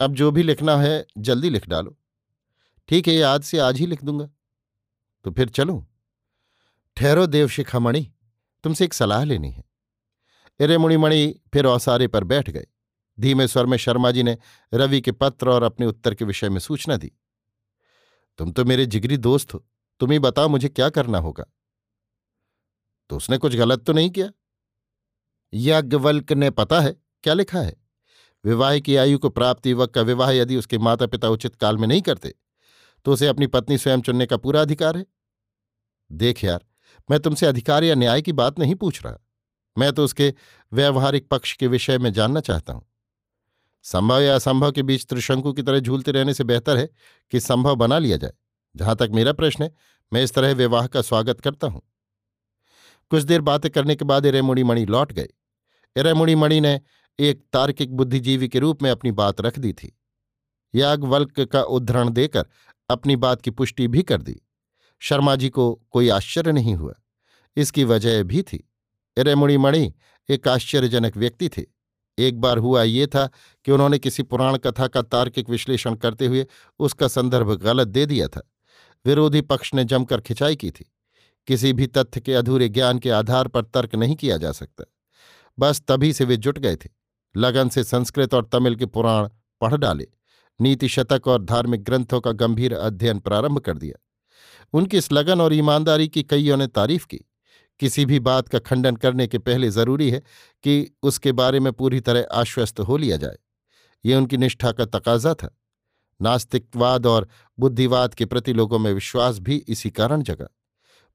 अब 0.00 0.14
जो 0.14 0.30
भी 0.30 0.42
लिखना 0.42 0.76
है, 0.76 1.06
जल्दी 1.18 1.50
लिख 1.50 1.68
डालो। 1.68 1.96
ठीक 2.88 3.08
है, 3.08 3.20
आज 3.22 3.42
से 3.42 3.58
आज 3.58 3.78
ही 3.78 3.86
लिख 3.86 4.04
दूँगा। 4.04 4.28
तो 5.24 5.30
फिर 5.30 5.48
चलूँ। 5.48 5.84
ठहरो 6.96 7.26
देवशिखामणि 7.26 8.06
तुमसे 8.64 8.84
एक 8.84 8.94
सलाह 8.94 9.24
लेनी 9.24 9.50
है। 9.50 9.64
इरे 10.60 10.78
मुणिमणि 10.78 11.34
फिर 11.52 11.66
औसारे 11.66 12.06
पर 12.08 12.24
बैठ 12.24 12.50
गए। 12.50 12.66
धीमे 13.18 13.46
स्वर 13.48 13.66
में 13.66 13.76
शर्मा 13.78 14.10
जी 14.10 14.22
ने 14.22 14.36
रवि 14.74 15.00
के 15.00 15.12
पत्र 15.12 15.48
और 15.48 15.62
अपने 15.62 15.86
उत्तर 15.86 16.14
के 16.14 16.24
विषय 16.24 16.48
में 16.48 16.58
सूचना 16.58 16.96
दी। 16.96 17.12
तुम 18.38 18.52
तो 18.52 18.64
मेरे 18.64 18.86
जिगरी 18.86 19.16
दोस्त 19.16 19.54
हो। 19.54 19.64
तुम 20.00 20.10
ही 20.10 20.18
बताओ 20.18 20.48
मुझे 20.48 20.68
क्या 20.68 20.88
करना 20.88 21.18
होगा? 21.18 21.44
तो 23.10 23.16
उसने 23.16 23.38
कुछ 23.38 23.56
गलत 23.56 23.84
तो 23.84 23.92
नहीं 23.92 24.10
किया? 24.10 24.30
याज्ञवल्क 25.52 26.32
ने 26.32 26.50
पता 26.50 26.80
है। 26.80 26.96
क्या 27.24 27.34
लिखा 27.34 27.60
है? 27.60 27.76
विवाह 28.44 28.78
की 28.78 28.96
आयु 28.96 29.18
को 29.18 29.28
प्राप्ति 29.28 29.70
युवक 29.70 29.90
का 29.90 30.02
विवाह 30.02 30.30
यदि 30.30 30.56
उसके 30.56 30.78
माता 30.78 31.06
पिता 31.06 31.28
उचित 31.28 31.54
काल 31.56 31.78
में 31.78 31.86
नहीं 31.88 32.02
करते 32.02 32.34
तो 33.06 33.12
उसे 33.12 33.26
अपनी 33.26 33.46
पत्नी 33.46 33.78
स्वयं 33.78 34.00
चुनने 34.00 34.26
का 34.26 34.36
पूरा 34.36 34.60
अधिकार 34.62 34.96
है? 34.96 35.04
देख 36.12 36.42
यार, 36.44 36.64
मैं 37.10 37.20
तुमसे 37.20 37.46
अधिकार 37.46 37.84
या 37.84 37.94
न्याय 37.94 38.22
की 38.22 38.32
बात 38.32 38.58
नहीं 38.58 38.74
पूछ 38.74 39.02
रहा। 39.04 39.18
मैं 39.76 39.92
तो 39.92 40.04
उसके 40.04 40.32
व्यवहारिक 40.72 41.28
पक्ष 41.28 41.56
के 41.56 41.66
विषय 41.66 41.98
में 41.98 42.12
जानना 42.12 42.40
चाहता 42.40 42.72
हूँ। 42.72 42.86
संभव 43.84 44.20
या 44.20 44.34
असंभव 44.34 44.72
के 44.72 44.82
बीच 44.82 45.06
त्रिशंकु 45.06 45.52
की 45.52 45.62
तरह 45.62 45.78
झूलते 45.78 46.10
रहने 46.10 46.34
से 46.34 46.44
बेहतर 46.44 46.76
है 46.76 46.88
कि 47.30 47.40
संभव 47.40 47.74
बना 47.74 47.98
लिया 47.98 48.16
जाए। 48.16 48.32
जहाँ 48.76 48.96
तक 48.96 49.08
मेरा 49.12 49.32
प्रश्न 49.32 49.64
है, 49.64 49.74
मैं 50.12 50.22
इस 50.22 50.34
तरह 50.34 50.52
विवाह 50.52 50.86
का 50.86 51.02
स्वागत 51.02 51.40
करता 51.40 51.66
हूँ। 51.66 51.82
कुछ 53.10 53.22
देर 53.22 53.40
बातें 53.40 53.70
करने 53.70 53.96
के 53.96 54.04
बाद 54.04 54.26
इरेमुड़ी 54.26 54.64
मणि 54.64 54.86
लौट 54.86 55.12
गए। 55.12 55.28
इरेमुड़ी 55.96 56.34
मणि 56.34 56.60
ने 56.60 56.80
एक 57.18 57.44
तार्किक 57.52 57.96
बुद्धिजीवी 57.96 58.48
के 58.48 58.58
रूप 58.58 58.82
में 58.82 58.90
अपनी 58.90 59.12
बात 59.12 59.40
रख 59.40 59.58
दी 59.58 59.72
थी। 59.72 59.98
याज्ञवल्क 60.74 61.40
का 61.40 61.62
उद्धरण 61.62 62.10
देकर 62.10 62.46
अपनी 62.90 63.16
बात 63.16 63.42
की 63.42 63.50
पुष्टि 63.50 63.88
भी 63.88 64.02
कर 64.02 64.22
दी। 64.22 64.40
शर्मा 65.00 65.36
जी 65.36 65.48
को 65.48 65.82
कोई 65.90 66.08
आश्चर्य 66.08 66.52
नहीं 66.52 66.74
हुआ। 66.74 66.94
इसकी 67.56 67.84
वजह 67.84 68.22
भी 68.22 68.42
थी। 68.42 68.70
इरेमुड़ी 69.16 69.56
मणि 69.56 69.94
एक 70.28 70.48
आश्चर्यजनक 70.48 71.16
व्यक्ति 71.16 71.48
थे। 71.48 71.73
एक 72.18 72.40
बार 72.40 72.58
हुआ 72.58 72.82
ये 72.82 73.06
था 73.06 73.30
कि 73.64 73.72
उन्होंने 73.72 73.98
किसी 73.98 74.22
पुराण 74.22 74.56
कथा 74.56 74.86
का 74.86 75.02
तार्किक 75.02 75.50
विश्लेषण 75.50 75.94
करते 75.94 76.26
हुए 76.26 76.46
उसका 76.78 77.08
संदर्भ 77.08 77.52
गलत 77.52 77.88
दे 77.88 78.06
दिया 78.06 78.28
था। 78.28 78.50
विरोधी 79.06 79.40
पक्ष 79.40 79.74
ने 79.74 79.84
जमकर 79.84 80.20
खिंचाई 80.20 80.56
की 80.56 80.70
थी। 80.70 80.92
किसी 81.46 81.72
भी 81.72 81.86
तथ्य 81.86 82.20
के 82.20 82.34
अधूरे 82.34 82.68
ज्ञान 82.68 82.98
के 82.98 83.10
आधार 83.10 83.48
पर 83.48 83.62
तर्क 83.62 83.94
नहीं 83.94 84.16
किया 84.16 84.36
जा 84.36 84.52
सकता। 84.52 84.84
बस 85.58 85.82
तभी 85.88 86.12
से 86.12 86.24
वे 86.24 86.36
जुट 86.36 86.58
गए 86.58 86.76
थे। 86.76 86.90
लगन 87.36 87.68
से 87.68 87.84
संस्कृत 87.84 88.34
और 88.34 88.44
तमिल 88.52 88.76
के 88.76 88.86
पुराण 88.86 89.28
पढ़ 89.60 89.76
डाले। 89.76 90.08
नीति 90.60 90.88
शतक 90.88 91.22
और 91.26 91.42
धार्मिक 91.42 91.84
ग्रंथों 91.84 92.20
का 92.20 92.32
गंभीर 92.32 92.74
अध्ययन 92.74 93.18
प्रारंभ 93.18 93.58
कर 93.58 93.78
दिया। 93.78 94.04
उनकी 94.72 94.96
इस 94.96 95.12
लगन 95.12 95.40
और 95.40 95.54
ईमानदारी 95.54 96.08
की 96.08 96.22
कईयों 96.22 96.56
ने 96.56 96.66
तारीफ़ 96.66 97.06
की। 97.06 97.20
किसी 97.80 98.06
भी 98.06 98.20
बात 98.20 98.48
का 98.48 98.58
खंडन 98.58 98.96
करने 98.96 99.26
के 99.26 99.38
पहले 99.38 99.70
ज़रूरी 99.70 100.10
है 100.10 100.22
कि 100.62 100.96
उसके 101.02 101.32
बारे 101.32 101.60
में 101.60 101.72
पूरी 101.72 102.00
तरह 102.00 102.26
आश्वस्त 102.32 102.80
हो 102.80 102.96
लिया 102.96 103.16
जाए। 103.16 103.36
ये 104.04 104.14
उनकी 104.14 104.36
निष्ठा 104.36 104.72
का 104.72 104.84
तकाजा 104.84 105.34
था। 105.34 105.58
नास्तिकवाद 106.22 107.06
और 107.06 107.28
बुद्धिवाद 107.58 108.14
के 108.14 108.24
प्रति 108.24 108.52
लोगों 108.52 108.78
में 108.78 108.92
विश्वास 108.92 109.38
भी 109.38 109.56
इसी 109.56 109.90
कारण 109.90 110.22
जगा। 110.22 110.44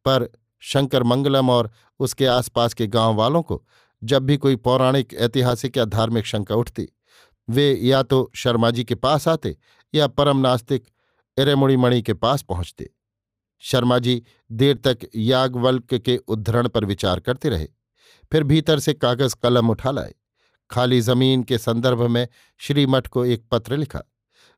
पर 0.06 0.30
शंकर 0.60 1.04
मंगलम 1.04 1.50
और 1.50 1.72
उसके 2.00 2.26
आसपास 2.26 2.74
के 2.74 2.88
गाँव 2.88 3.16
वालों 3.16 3.42
को 3.42 3.66
जब 4.04 4.24
भी 4.24 4.38
कोई 4.38 4.56
पौराणिक, 4.56 5.14
ऐतिहासिक 5.14 5.78
या 5.78 5.86
धार्मिक 5.86 6.26
शंका 6.26 6.56
उठती, 6.56 6.88
वे 7.50 7.74
या 7.74 8.04
तो 8.04 8.32
शर्मा 8.36 8.72
जी 8.72 8.84
के 8.84 8.96
पास 8.96 9.28
आते 9.28 9.58
या 9.96 10.08
परम 10.08 10.38
नास्तिक 10.38 10.88
एरेमुड़ीमणि 11.38 12.02
के 12.02 12.14
पास 12.14 12.42
पहुँचते। 12.42 12.90
शर्मा 13.60 14.00
जी 14.00 14.24
देर 14.52 14.78
तक 14.78 14.98
याग्वल्क 15.16 15.94
के 15.94 16.18
उद्धरण 16.18 16.68
पर 16.68 16.86
विचार 16.86 17.20
करते 17.20 17.50
रहे। 17.50 17.68
फिर 18.32 18.44
भीतर 18.44 18.80
से 18.80 18.94
कागज़ 18.94 19.36
कलम 19.44 19.70
उठा 19.70 19.92
लाए। 19.92 20.16
खाली 20.72 21.02
ज़मीन 21.02 21.44
के 21.44 21.58
संदर्भ 21.58 22.02
में 22.02 22.28
श्रीमठ 22.58 23.08
को 23.08 23.26
एक 23.26 23.46
पत्र 23.52 23.78
लिखा। 23.78 24.02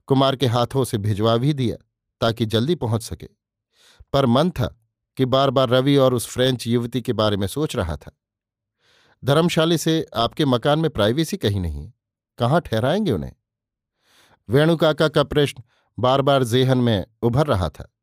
कुमार 0.07 0.35
के 0.35 0.47
हाथों 0.47 0.83
से 0.83 0.97
भिजवा 0.97 1.37
भी 1.37 1.53
दिया, 1.53 1.85
ताकि 2.21 2.45
जल्दी 2.45 2.75
पहुँच 2.75 3.01
सके। 3.01 3.27
पर 4.13 4.25
मन 4.25 4.49
था 4.49 4.79
कि 5.17 5.25
बार 5.25 5.49
बार 5.49 5.69
रवि 5.69 5.95
और 5.95 6.13
उस 6.13 6.27
फ्रेंच 6.27 6.67
युवती 6.67 7.01
के 7.01 7.13
बारे 7.13 7.37
में 7.37 7.47
सोच 7.47 7.75
रहा 7.75 7.97
था। 7.97 8.11
धर्मशाली 9.25 9.77
से 9.77 10.05
आपके 10.15 10.45
मकान 10.45 10.79
में 10.79 10.89
प्राइवेसी 10.89 11.37
कहीं 11.37 11.61
नहीं 11.61 11.85
है। 11.85 11.93
कहाँ 12.37 12.61
ठहराएँगे 12.61 13.11
उन्हें? 13.11 13.33
वेणुकाका 14.49 15.07
का 15.07 15.23
प्रश्न 15.23 15.63
बार 15.99 16.21
बार 16.21 16.43
जेहन 16.43 16.77
में 16.77 17.05
उभर 17.21 17.47
रहा 17.47 17.69
था। 17.69 17.93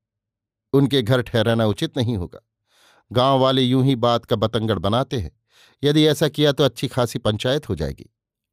उनके 0.73 1.03
घर 1.03 1.23
ठहराना 1.23 1.67
उचित 1.67 1.97
नहीं 1.97 2.17
होगा। 2.17 2.41
गाँव 3.11 3.41
वाले 3.41 3.63
यूँ 3.63 3.85
ही 3.85 3.97
बात 3.97 4.25
का 4.25 4.37
बतंगड़ 4.37 4.79
बनाते 4.79 5.19
हैं। 5.19 5.31
यदि 5.83 6.07
ऐसा 6.07 6.29
किया 6.29 6.53
तो 6.53 6.65
अच्छी 6.65 6.89
खासी 6.89 7.19
पंचायत 7.19 7.69
हो 7.69 7.75
जाएगी। 7.75 8.09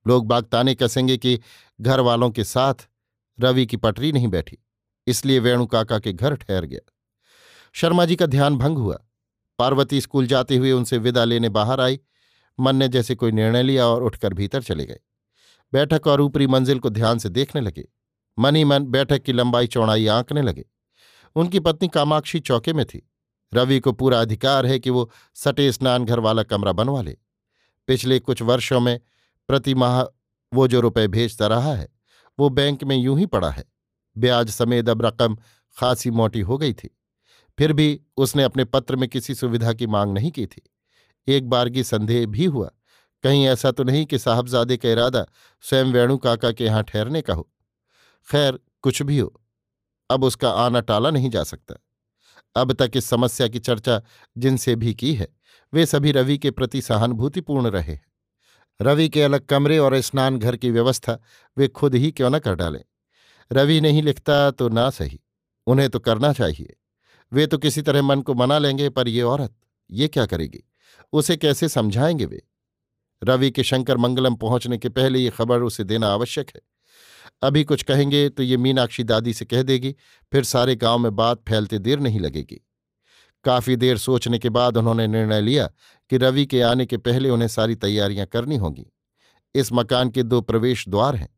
लोग 0.06 0.28
बागताने 0.28 0.76
कसेंगे 0.76 1.18
कि 1.18 1.40
घर 1.80 2.00
वालों 2.00 2.30
के 2.32 2.44
साथ 2.44 2.88
रवि 3.40 3.66
की 3.66 3.78
पटरी 3.78 4.12
नहीं 4.12 4.28
बैठी, 4.28 4.58
इसलिए 5.08 5.40
वेणु 5.40 5.66
काका 5.66 6.00
के 6.00 6.14
घर 6.14 6.36
ठहर 6.36 6.66
गया। 6.66 6.80
शर्मा 7.76 8.06
जी 8.06 8.16
का 8.16 8.26
ध्यान 8.26 8.58
भंग 8.58 8.78
हुआ। 8.78 9.00
पार्वती 9.60 10.02
स्कूल 10.02 10.28
जाते 10.28 10.58
हुए 10.58 10.72
उनसे 10.72 10.98
विदा 10.98 11.24
लेने 11.24 11.50
बाहर 11.50 11.82
आई। 11.82 12.00
मन 12.60 12.76
ने 12.76 12.88
जैसे 12.88 13.16
कोई 13.16 13.32
निर्णय 13.32 13.64
लिया 13.64 13.86
और 13.88 14.04
उठकर 14.04 14.34
भीतर 14.34 14.62
चले 14.62 14.86
गए। 14.86 15.00
बैठक 15.74 16.08
और 16.08 16.22
ऊपरी 16.22 16.48
मंजिल 16.48 16.80
को 16.80 16.90
ध्यान 16.90 17.20
से 17.20 17.30
देखने 17.30 17.62
लगे। 17.62 17.88
मन 18.38 18.56
ही 18.56 18.64
मन 18.64 18.86
बैठक 18.86 19.24
की 19.24 19.34
लंबाई 19.34 19.68
चौड़ाई 19.68 20.08
आंकने 20.08 20.42
लगे। 20.42 20.66
उनकी 21.36 21.60
पत्नी 21.60 21.88
कामाक्षी 21.88 22.40
चौके 22.40 22.74
में 22.74 22.86
थी। 22.86 23.12
रवि 23.54 23.80
को 23.80 23.92
पूरा 23.92 24.22
अधिकार 24.22 24.66
है 24.66 24.80
कि 24.80 24.90
वो 24.90 25.12
सटे 25.36 25.72
स्नान 25.72 26.06
घर 26.06 26.20
वाला 26.20 26.44
कमरा 26.44 26.72
बनवा 26.72 27.02
ले। 27.02 27.18
पिछले 27.88 28.20
कुछ 28.20 28.42
वर्षों 28.42 28.80
में 28.80 29.00
प्रति 29.48 29.76
माह 29.76 30.02
वो 30.54 30.68
जो 30.68 30.80
रुपए 30.80 31.08
भेजता 31.08 31.48
रहा 31.48 31.74
है, 31.76 31.88
वो 32.40 32.50
बैंक 32.50 32.84
में 32.84 32.96
यूँ 32.96 33.20
ही 33.20 33.26
पड़ा 33.26 33.50
है। 33.50 33.64
ब्याज 34.18 34.50
समेत 34.50 34.90
अब 34.90 35.06
रकम 35.06 35.38
खासी 35.78 36.12
मोटी 36.12 36.42
हो 36.42 36.58
गई 36.58 36.74
थी। 36.74 36.98
फिर 37.58 37.74
भी 37.74 38.02
उसने 38.18 38.44
अपने 38.44 38.66
पत्र 38.66 38.96
में 38.96 39.10
किसी 39.10 39.36
सुविधा 39.36 39.74
की 39.74 39.88
मांग 39.88 40.14
नहीं 40.14 40.32
की 40.32 40.46
थी। 40.46 40.62
एक 41.28 41.50
बार 41.50 41.70
की 41.70 41.84
संदेह 41.84 42.26
भी 42.26 42.46
हुआ, 42.46 42.70
कहीं 43.24 43.48
ऐसा 43.48 43.72
तो 43.72 43.84
नहीं 43.84 44.06
कि 44.06 44.20
साहबजादे 44.20 44.78
का 44.78 44.90
इरादा 44.90 45.26
स्वयं 45.62 45.86
वेणु 45.86 46.18
काका 46.18 46.52
के 46.52 46.64
यहाँ 46.64 46.84
ठहरने 46.84 47.22
का 47.22 47.34
हो। 47.34 47.50
खैर, 48.32 48.60
कुछ 48.82 49.02
भी 49.02 49.20
हो 49.20 49.42
अब 50.10 50.24
उसका 50.24 50.50
आना 50.50 50.80
टाला 50.80 51.12
नहीं 51.12 51.30
जा 51.30 51.44
सकता। 51.44 51.76
अब 52.56 52.74
तक 52.74 52.92
इस 52.96 53.06
समस्या 53.06 53.48
की 53.48 53.60
चर्चा 53.60 54.02
जिनसे 54.38 54.76
भी 54.76 54.94
की 54.94 55.14
है, 55.14 55.28
वे 55.74 55.86
सभी 55.86 56.12
रवि 56.12 56.38
के 56.38 56.52
प्रति 56.52 56.82
सहानुभूतिपूर्ण 56.82 57.68
रहे 57.68 57.94
हैं। 57.94 58.06
रवि 58.82 59.10
के 59.10 59.22
अलग 59.22 59.46
कमरे 59.46 59.78
और 59.78 60.02
स्नान 60.02 60.40
घर 60.40 60.58
की 60.58 60.72
व्यवस्था 60.72 61.20
वे 61.58 61.68
खुद 61.68 61.96
ही 61.96 62.12
क्यों 62.12 62.30
न 62.30 62.40
कर 62.40 62.56
डालें? 62.56 62.84
रवि 63.52 63.82
नहीं 63.82 64.04
लिखता 64.04 64.52
तो 64.52 64.70
ना 64.70 64.90
सही, 64.90 65.20
उन्हें 65.68 65.90
तो 65.90 66.00
करना 66.00 66.34
चाहिए। 66.34 66.76
वे 67.34 67.48
तो 67.48 67.58
किसी 67.58 67.82
तरह 67.82 68.02
मन 68.02 68.22
को 68.22 68.34
मना 68.34 68.58
लेंगे, 68.58 68.90
पर 68.90 69.08
ये 69.08 69.22
औरत, 69.22 69.56
ये 69.92 70.08
क्या 70.08 70.26
करेगी? 70.26 70.64
उसे 71.14 71.38
कैसे 71.38 71.70
समझाएँगे 71.70 72.26
वे? 72.26 72.44
रवि 73.24 73.52
के 73.52 73.64
शंकर 73.64 73.98
मंगलम 73.98 74.36
पहुँचने 74.36 74.78
के 74.78 74.90
पहले 74.90 75.20
ये 75.20 75.30
खबर 75.30 75.62
उसे 75.62 75.84
देना 75.84 76.08
आवश्यक 76.08 76.52
है। 76.56 76.62
अभी 77.42 77.64
कुछ 77.64 77.84
कहेंगे 77.84 78.30
तो 78.30 78.44
ये 78.44 78.58
मीनाक्षी 78.58 79.04
दादी 79.04 79.34
से 79.34 79.46
कह 79.46 79.64
देगी, 79.64 79.96
फिर 80.32 80.44
सारे 80.44 80.76
गाँव 80.76 80.98
में 81.00 81.16
बात 81.16 81.44
फैलते 81.50 81.80
देर 81.80 82.00
नहीं 82.00 82.20
लगेगी। 82.20 82.62
काफ़ी 83.44 83.76
देर 83.76 83.98
सोचने 83.98 84.40
के 84.40 84.50
बाद 84.50 84.78
उन्होंने 84.78 85.08
निर्णय 85.08 85.42
लिया 85.42 85.70
कि 86.10 86.18
रवि 86.18 86.46
के 86.46 86.62
आने 86.62 86.86
के 86.86 86.98
पहले 86.98 87.30
उन्हें 87.30 87.48
सारी 87.48 87.76
तैयारियाँ 87.76 88.26
करनी 88.26 88.56
होंगी। 88.56 88.86
इस 89.56 89.70
मकान 89.74 90.10
के 90.10 90.24
दो 90.24 90.42
प्रवेश 90.42 90.90
द्वार 90.90 91.16
हैं। 91.16 91.30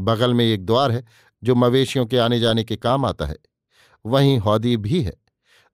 बगल 0.00 0.34
में 0.34 0.44
एक 0.44 0.66
द्वार 0.66 0.90
है, 0.90 1.04
जो 1.42 1.54
मवेशियों 1.54 2.06
के 2.06 2.18
आने 2.18 2.40
जाने 2.40 2.64
के 2.64 2.76
काम 2.76 3.04
आता 3.04 3.26
है। 3.26 3.36
वहीं 4.06 4.38
हौदी 4.38 4.76
भी 4.76 5.02
है। 5.02 5.12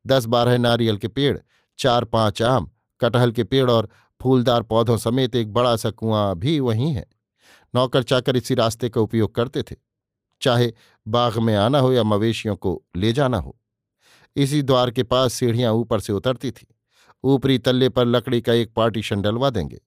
दस 0.07 0.25
बारह 0.25 0.59
नारियल 0.59 0.97
के 0.97 1.09
पेड़, 1.09 1.39
चार 1.79 2.05
पाँच 2.05 2.43
आम, 2.43 2.71
कटहल 3.01 3.33
के 3.33 3.45
पेड़ 3.45 3.71
और 3.71 3.89
फूलदार 4.21 4.63
पौधों 4.63 4.97
समेत 4.97 5.37
एक 5.37 5.53
बड़ा 5.53 5.77
सा 5.77 5.91
कुआँ 5.91 6.39
भी 6.39 6.61
वहीं 6.61 6.93
है। 6.95 7.07
नौकर 7.75 8.03
चाकर 8.03 8.37
इसी 8.37 8.55
रास्ते 8.55 8.89
का 8.89 9.01
उपयोग 9.01 9.35
करते 9.35 9.63
थे, 9.63 9.77
चाहे 10.41 10.73
बाग 11.07 11.39
में 11.39 11.55
आना 11.57 11.79
हो 11.79 11.93
या 11.93 12.03
मवेशियों 12.03 12.57
को 12.57 12.83
ले 12.97 13.13
जाना 13.13 13.39
हो। 13.39 13.57
इसी 14.37 14.63
द्वार 14.63 14.91
के 14.91 15.03
पास 15.03 15.33
सीढ़ियाँ 15.33 15.73
ऊपर 15.73 16.01
से 16.01 16.13
उतरती 16.13 16.51
थी। 16.51 16.67
ऊपरी 17.25 17.59
तल्ले 17.59 17.89
पर 17.89 18.07
लकड़ी 18.07 18.41
का 18.41 18.53
एक 18.53 18.73
पार्टीशन 18.75 19.23
डलवा 19.23 19.51
देंगे। 19.51 19.81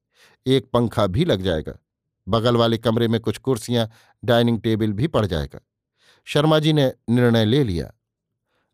एक 0.46 0.66
पंखा 0.66 1.06
भी 1.06 1.24
लग 1.24 1.42
जाएगा। 1.42 1.78
बगल 2.28 2.56
वाले 2.56 2.78
कमरे 2.78 3.08
में 3.08 3.20
कुछ 3.20 3.38
कुर्सियाँ, 3.38 3.88
डाइनिंग 4.24 4.60
टेबल 4.60 4.92
भी 4.92 5.06
पड़ 5.06 5.26
जाएगा। 5.26 5.60
शर्मा 6.24 6.58
जी 6.58 6.72
ने 6.72 6.92
निर्णय 7.10 7.44
ले 7.44 7.64
लिया। 7.64 7.92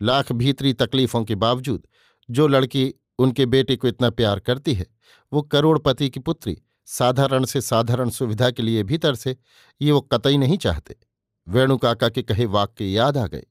लाख 0.01 0.33
भीतरी 0.33 0.73
तकलीफों 0.73 1.25
के 1.25 1.35
बावजूद, 1.35 1.87
जो 2.31 2.47
लड़की 2.49 2.95
उनके 3.19 3.47
बेटे 3.47 3.77
को 3.77 3.89
इतना 3.89 4.11
प्यार 4.11 4.41
करती 4.41 4.75
है, 4.75 4.87
वो 5.33 5.43
करोड़पति 5.43 6.11
की 6.11 6.21
पुत्री 6.21 6.57
साधारण 6.93 7.45
से 7.45 7.61
साधारण 7.61 8.11
सुविधा 8.11 8.51
के 8.51 8.63
लिए 8.63 8.83
भीतर 8.83 9.15
से 9.15 9.37
ये 9.83 9.93
वो 9.93 10.01
कतई 10.01 10.37
नहीं 10.37 10.59
चाहते। 10.59 10.97
वेणु 11.49 11.79
काका 11.79 12.09
के 12.09 12.23
कहे 12.23 12.47
वाक्य 12.47 12.85
याद 12.85 13.17
आ 13.17 13.27
गए। 13.27 13.47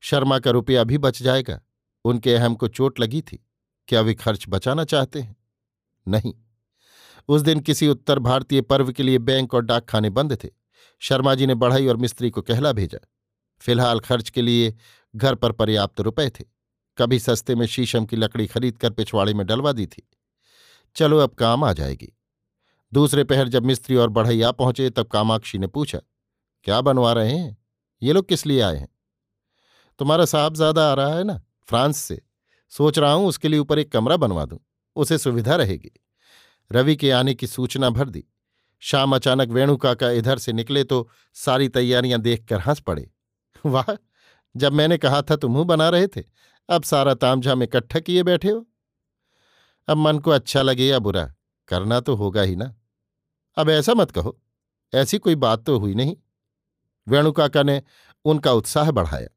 शर्मा 0.00 0.38
का 0.38 0.50
रुपया 0.50 0.84
भी 0.84 0.98
बच 0.98 1.22
जाएगा। 1.22 1.62
उनके 2.04 2.34
अहम 2.34 2.54
को 2.54 2.68
चोट 2.68 3.00
लगी 3.00 3.22
थी। 3.22 3.46
क्या 3.88 4.00
वे 4.00 4.14
खर्च 4.14 4.44
बचाना 4.48 4.84
चाहते 4.84 5.20
हैं? 5.20 5.36
नहीं। 6.08 6.34
उस 7.28 7.42
दिन 7.42 7.60
किसी 7.60 7.88
उत्तर 7.88 8.18
भारतीय 8.18 8.60
पर्व 8.60 8.92
के 8.92 9.02
लिए 9.02 9.18
बैंक 9.18 9.54
और 9.54 9.62
डाकखाने 9.62 10.10
बंद 10.10 10.44
थे। 10.44 10.48
शर्मा 10.98 11.34
जी 11.34 11.46
ने 11.46 11.54
बढ़ई 11.54 11.86
और 11.86 11.96
मिस्त्री 11.96 12.30
को 12.30 12.42
कहला 12.42 12.72
भेजा। 12.72 13.08
फ़िलहाल 13.60 14.00
खर्च 14.00 14.30
के 14.30 14.42
लिए 14.42 14.74
घर 15.16 15.34
पर 15.34 15.52
पर्याप्त 15.52 16.00
रुपए 16.00 16.30
थे। 16.30 16.44
कभी 16.98 17.18
सस्ते 17.18 17.54
में 17.54 17.66
शीशम 17.66 18.06
की 18.06 18.16
लकड़ी 18.16 18.46
खरीद 18.46 18.78
कर 18.78 18.90
पिछवाड़े 18.90 19.34
में 19.34 19.46
डलवा 19.46 19.72
दी 19.72 19.86
थी। 19.86 20.08
चलो 20.96 21.18
अब 21.18 21.30
काम 21.30 21.64
आ 21.64 21.72
जाएगी। 21.72 22.12
दूसरे 22.94 23.24
पहर 23.24 23.48
जब 23.48 23.64
मिस्त्री 23.64 23.96
और 23.96 24.08
बढ़ैया 24.08 24.50
पहुँचे, 24.50 24.90
तब 24.90 25.06
कामाक्षी 25.06 25.58
ने 25.58 25.66
पूछा, 25.66 25.98
क्या 26.64 26.80
बनवा 26.80 27.12
रहे 27.12 27.32
हैं? 27.32 27.58
ये 28.02 28.12
लोग 28.12 28.28
किस 28.28 28.46
लिए 28.46 28.60
आए 28.60 28.76
हैं? 28.76 28.88
तुम्हारा 29.98 30.24
साहबजादा 30.24 30.90
आ 30.90 30.94
रहा 30.94 31.14
है 31.14 31.24
ना, 31.24 31.42
फ्रांस 31.62 31.96
से। 31.96 32.22
सोच 32.70 32.98
रहा 32.98 33.12
हूँ 33.12 33.26
उसके 33.26 33.48
लिए 33.48 33.58
ऊपर 33.58 33.78
एक 33.78 33.92
कमरा 33.92 34.16
बनवा 34.16 34.44
दूँ। 34.44 34.58
उसे 34.96 35.18
सुविधा 35.18 35.56
रहेगी। 35.56 36.00
रवि 36.72 36.96
के 36.96 37.10
आने 37.10 37.34
की 37.34 37.46
सूचना 37.46 37.90
भर 37.90 38.08
दी। 38.08 38.24
शाम 38.80 39.14
अचानक 39.14 39.48
वेणु 39.48 39.76
काका 39.76 40.10
इधर 40.10 40.38
से 40.38 40.52
निकले 40.52 40.84
तो 40.84 41.10
सारी 41.34 41.68
तैयारियाँ 41.68 42.20
देखकर 42.20 42.60
हंस 42.60 42.80
पड़े। 42.80 43.10
वाह! 43.66 43.96
जब 44.56 44.72
मैंने 44.72 44.98
कहा 44.98 45.22
था 45.22 45.36
तुम 45.36 45.64
बना 45.64 45.88
रहे 45.88 46.06
थे, 46.06 46.22
अब 46.68 46.82
सारा 46.82 47.14
तामझाम 47.14 47.62
इकट्ठा 47.62 48.00
किए 48.00 48.22
बैठे 48.22 48.50
हो? 48.50 48.66
अब 49.88 49.96
मन 49.96 50.18
को 50.18 50.30
अच्छा 50.30 50.62
लगे 50.62 50.86
या 50.86 50.98
बुरा, 50.98 51.34
करना 51.68 52.00
तो 52.00 52.14
होगा 52.14 52.42
ही 52.42 52.56
ना। 52.56 52.74
अब 53.56 53.70
ऐसा 53.70 53.94
मत 53.94 54.10
कहो, 54.10 54.38
ऐसी 54.92 55.18
कोई 55.18 55.34
बात 55.34 55.64
तो 55.64 55.78
हुई 55.78 55.94
नहीं। 55.94 56.16
वेणुकाका 57.08 57.62
ने 57.62 57.82
उनका 58.24 58.52
उत्साह 58.52 58.90
बढ़ाया। 58.90 59.28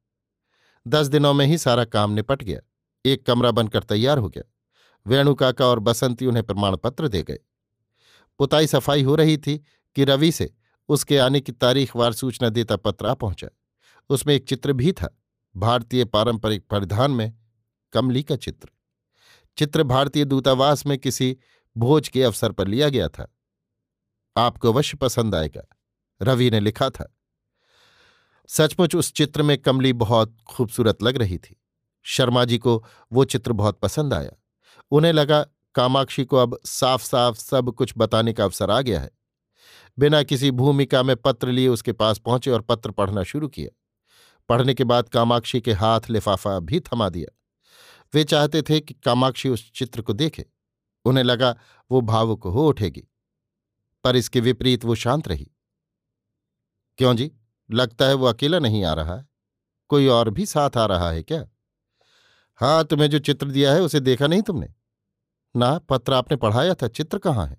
दस 0.86 1.08
दिनों 1.08 1.34
में 1.34 1.46
ही 1.46 1.58
सारा 1.58 1.86
काम 1.86 2.12
निपट 2.12 2.44
गया। 2.44 2.60
एक 3.06 3.26
कमरा 3.26 3.52
बनकर 3.52 3.84
तैयार 3.84 4.18
हो 4.18 4.30
गया। 4.30 4.44
वेणुकाका 5.06 5.66
और 5.66 5.80
बसंती 5.80 6.26
उन्हें 6.26 6.46
प्रमाण 6.46 6.76
पत्र 6.76 7.08
दे 7.08 7.24
गए। 7.24 7.40
पुताई 8.40 8.68
सफ़ाई 8.68 9.04
हो 9.04 9.16
रही 9.16 9.38
थी 9.38 9.58
कि 9.96 10.04
रवि 10.04 10.32
से 10.32 10.54
उसके 10.90 11.18
आने 11.18 11.42
की 11.42 11.52
तारीख 11.52 11.96
वार 11.96 12.14
सूचना 12.14 12.50
देता 12.50 12.76
पत्र 12.76 13.06
आ 13.06 13.14
पहुँचा। 13.14 13.48
उसमें 14.10 14.34
एक 14.36 14.48
चित्र 14.48 14.74
भी 14.74 14.92
था, 14.92 15.18
भारतीय 15.56 16.06
पारंपरिक 16.06 16.68
परिधान 16.68 17.12
में 17.12 17.34
कमली 17.94 18.24
का 18.24 18.36
चित्र। 18.36 18.70
चित्र 19.58 19.84
भारतीय 19.84 20.26
दूतावास 20.26 20.86
में 20.86 20.98
किसी 20.98 21.38
भोज 21.76 22.08
के 22.08 22.24
अवसर 22.24 22.52
पर 22.52 22.68
लिया 22.68 22.90
गया 22.90 23.08
था। 23.10 23.34
आपको 24.38 24.74
अवश्य 24.74 24.98
पसंद 24.98 25.36
आएगा। 25.36 25.68
रवि 26.22 26.52
ने 26.52 26.60
लिखा 26.60 26.90
था, 26.90 27.14
सचमुच 28.50 28.96
उस 28.96 29.14
चित्र 29.14 29.44
में 29.44 29.58
कमली 29.58 29.94
बहुत 29.94 30.38
खूबसूरत 30.48 31.04
लग 31.04 31.18
रही 31.18 31.38
थी। 31.38 31.62
शर्मा 32.06 32.46
जी 32.46 32.58
को 32.58 32.84
वो 33.14 33.26
चित्र 33.26 33.54
बहुत 33.54 33.80
पसंद 33.80 34.14
आया। 34.14 34.32
उन्हें 34.92 35.14
लगा, 35.14 35.46
कामाक्षी 35.76 36.26
को 36.26 36.38
अब 36.38 36.60
साफ़ 36.66 37.04
साफ़ 37.04 37.38
सब 37.38 37.72
कुछ 37.72 37.94
बताने 37.98 38.34
का 38.34 38.44
अवसर 38.44 38.72
आ 38.72 38.82
गया 38.82 39.02
है। 39.02 39.12
बिना 40.00 40.24
किसी 40.24 40.52
भूमिका 40.52 41.04
में 41.04 41.16
पत्र 41.16 41.48
लिए 41.48 41.68
उसके 41.68 41.92
पास 41.92 42.18
पहुँचे 42.18 42.52
और 42.52 42.62
पत्र 42.62 42.92
पढ़ना 42.92 43.24
शुरू 43.24 43.48
किया। 43.48 43.70
पढ़ने 44.50 44.74
के 44.74 44.84
बाद 44.84 45.10
कामाक्षी 45.10 45.62
के 45.62 45.74
हाथ 45.74 46.02
लिफाफा 46.10 46.60
भी 46.60 46.80
थमा 46.80 47.10
दिया। 47.10 47.36
वे 48.14 48.24
चाहते 48.24 48.62
थे 48.62 48.80
कि 48.80 48.94
कामाक्षी 48.94 49.50
उस 49.50 49.72
चित्र 49.72 50.02
को 50.02 50.14
देखे। 50.14 50.46
उन्हें 51.06 51.24
लगा, 51.24 51.56
वो 51.92 52.02
भावुक 52.02 52.44
हो 52.48 52.68
उठेगी। 52.68 53.04
पर 54.08 54.16
इसके 54.16 54.40
विपरीत 54.40 54.86
वो 54.86 54.96
शांत 54.96 55.28
रही। 55.28 55.52
क्यों 56.98 57.16
जी? 57.16 57.32
लगता 57.72 58.06
है 58.06 58.14
वो 58.14 58.26
अकेला 58.26 58.60
नहीं 58.60 58.84
आ 58.84 58.94
रहा 58.94 59.16
है। 59.16 59.30
कोई 59.88 60.08
और 60.08 60.30
भी 60.30 60.46
साथ 60.46 60.78
आ 60.78 60.86
रहा 60.86 61.12
है 61.12 61.24
क्या? 61.24 61.50
हाँ 62.56 62.86
तुम्हें 62.86 63.10
जो 63.10 63.20
चित्र 63.20 63.52
दिया 63.52 63.74
है 63.74 63.82
उसे 63.82 64.00
देखा 64.00 64.28
नहीं 64.28 64.42
तुमने? 64.42 64.74
ना, 65.56 65.80
पत्र 65.80 66.14
आपने 66.14 66.38
पढ़ाया 66.38 66.74
था, 66.74 66.88
चित्र 66.88 67.18
कहाँ 67.18 67.48
है? 67.48 67.58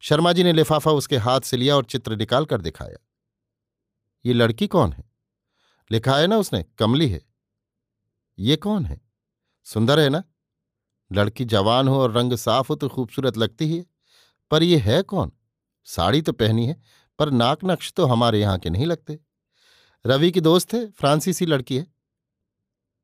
शर्मा 0.00 0.32
जी 0.32 0.44
ने 0.44 0.52
लिफाफा 0.52 0.90
उसके 0.90 1.16
हाथ 1.16 1.40
से 1.40 1.56
लिया 1.56 1.76
और 1.76 1.84
चित्र 1.84 2.16
निकाल 2.16 2.44
कर 2.44 2.60
दिखाया। 2.60 3.06
ये 4.26 4.32
लड़की 4.32 4.66
कौन 4.66 4.92
है? 4.92 5.10
लिखा 5.92 6.16
है 6.16 6.26
ना 6.26 6.36
उसने, 6.36 6.62
कमली 6.62 7.08
है। 7.08 7.26
ये 8.38 8.56
कौन 8.56 8.86
है? 8.86 9.00
सुंदर 9.64 10.00
है 10.00 10.08
ना? 10.08 10.24
लड़की 11.12 11.44
जवान 11.44 11.88
हो 11.88 12.00
और 12.00 12.12
रंग 12.12 12.32
साफ़ 12.32 12.68
हो 12.68 12.74
तो 12.74 12.88
खूबसूरत 12.88 13.36
लगती 13.36 13.66
ही 13.66 13.78
है। 13.78 13.97
पर 14.50 14.62
यह 14.62 14.82
है 14.84 15.02
कौन? 15.02 15.32
साड़ी 15.84 16.22
तो 16.22 16.32
पहनी 16.32 16.66
है, 16.66 16.82
पर 17.18 17.30
नाक 17.30 17.58
नक्श 17.64 17.92
तो 17.92 18.06
हमारे 18.06 18.40
यहाँ 18.40 18.58
के 18.58 18.70
नहीं 18.70 18.86
लगते। 18.86 19.18
रवि 20.06 20.30
की 20.30 20.40
दोस्त 20.40 20.74
है, 20.74 20.90
फ्रांसीसी 20.90 21.46
लड़की 21.46 21.76
है। 21.76 21.86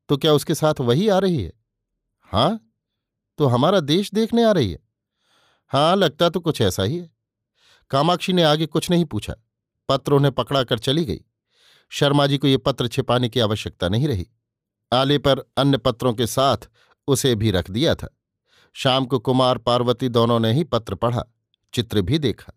तो 0.09 0.17
क्या 0.17 0.33
उसके 0.33 0.55
साथ 0.55 0.73
वही 0.79 1.07
आ 1.09 1.17
रही 1.17 1.43
है? 1.43 1.53
हाँ 2.21 2.71
तो 3.37 3.45
हमारा 3.45 3.79
देश 3.79 4.11
देखने 4.13 4.43
आ 4.43 4.51
रही 4.51 4.71
है। 4.71 4.79
हाँ 5.67 5.95
लगता 5.95 6.29
तो 6.29 6.39
कुछ 6.39 6.61
ऐसा 6.61 6.83
ही 6.83 6.97
है। 6.97 7.11
कामाक्षी 7.89 8.33
ने 8.33 8.43
आगे 8.43 8.65
कुछ 8.65 8.89
नहीं 8.89 9.05
पूछा। 9.05 9.35
पत्र 9.89 10.13
उन्हें 10.13 10.31
पकड़ा 10.33 10.63
कर 10.63 10.79
चली 10.79 11.05
गई। 11.05 11.21
शर्मा 11.89 12.27
जी 12.27 12.37
को 12.37 12.47
ये 12.47 12.57
पत्र 12.57 12.87
छिपाने 12.87 13.29
की 13.29 13.39
आवश्यकता 13.39 13.89
नहीं 13.89 14.07
रही। 14.07 14.27
आले 14.93 15.17
पर 15.17 15.39
अन्य 15.57 15.77
पत्रों 15.77 16.13
के 16.13 16.27
साथ 16.27 16.57
उसे 17.07 17.35
भी 17.35 17.51
रख 17.51 17.71
दिया 17.71 17.95
था। 17.95 18.17
शाम 18.73 19.05
को 19.05 19.19
कुमार, 19.19 19.57
पार्वती 19.57 20.09
दोनों 20.09 20.39
ने 20.39 20.53
ही 20.53 20.63
पत्र 20.63 20.95
पढ़ा। 20.95 21.23
चित्र 21.75 22.01
भी 22.01 22.19
देखा। 22.19 22.53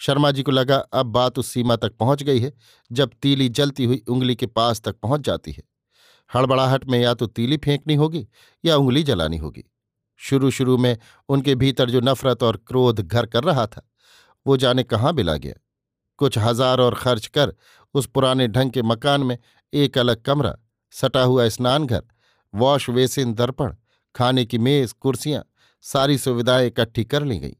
शर्मा 0.00 0.30
जी 0.30 0.42
को 0.42 0.52
लगा, 0.52 0.76
अब 0.76 1.06
बात 1.06 1.38
उस 1.38 1.48
सीमा 1.48 1.76
तक 1.76 1.96
पहुँच 1.96 2.22
गई 2.22 2.40
है, 2.40 2.52
जब 2.90 3.10
तीली 3.22 3.48
जलती 3.48 3.84
हुई 3.84 4.02
उंगली 4.08 4.34
के 4.34 4.46
पास 4.46 4.80
तक 4.80 4.96
पहुँच 4.96 5.20
जाती 5.20 5.52
है। 5.52 5.62
हड़बड़ाहट 6.30 6.84
में 6.84 6.98
या 7.00 7.14
तो 7.14 7.26
तीली 7.26 7.56
फेंकनी 7.56 7.94
होगी 7.94 8.26
या 8.64 8.76
उंगली 8.76 9.02
जलानी 9.02 9.36
होगी। 9.36 9.64
शुरू 10.20 10.50
शुरू 10.50 10.76
में 10.78 10.96
उनके 11.28 11.54
भीतर 11.54 11.90
जो 11.90 12.00
नफरत 12.00 12.42
और 12.42 12.56
क्रोध 12.68 13.00
घर 13.00 13.26
कर 13.26 13.44
रहा 13.44 13.66
था, 13.66 13.82
वो 14.46 14.56
जाने 14.56 14.82
कहाँ 14.82 15.14
बिला 15.14 15.36
गया। 15.36 15.54
कुछ 16.18 16.38
हज़ार 16.38 16.80
और 16.80 16.94
खर्च 16.94 17.26
कर 17.26 17.54
उस 17.94 18.06
पुराने 18.06 18.48
ढंग 18.48 18.70
के 18.70 18.82
मकान 18.82 19.22
में 19.22 19.36
एक 19.72 19.98
अलग 19.98 20.22
कमरा, 20.22 20.56
सटा 20.92 21.22
हुआ 21.22 21.48
स्नान 21.48 21.86
घर 21.86 22.02
वॉश 22.54 22.88
वेसिन 22.88 23.32
दर्पण, 23.34 23.74
खाने 24.14 24.44
की 24.44 24.58
मेज, 24.58 24.92
कुर्सियाँ, 24.92 25.44
सारी 25.84 26.18
सुविधाएँ 26.18 26.66
इकट्ठी 26.66 27.04
कर 27.04 27.24
ली 27.24 27.38
गई। 27.38 27.56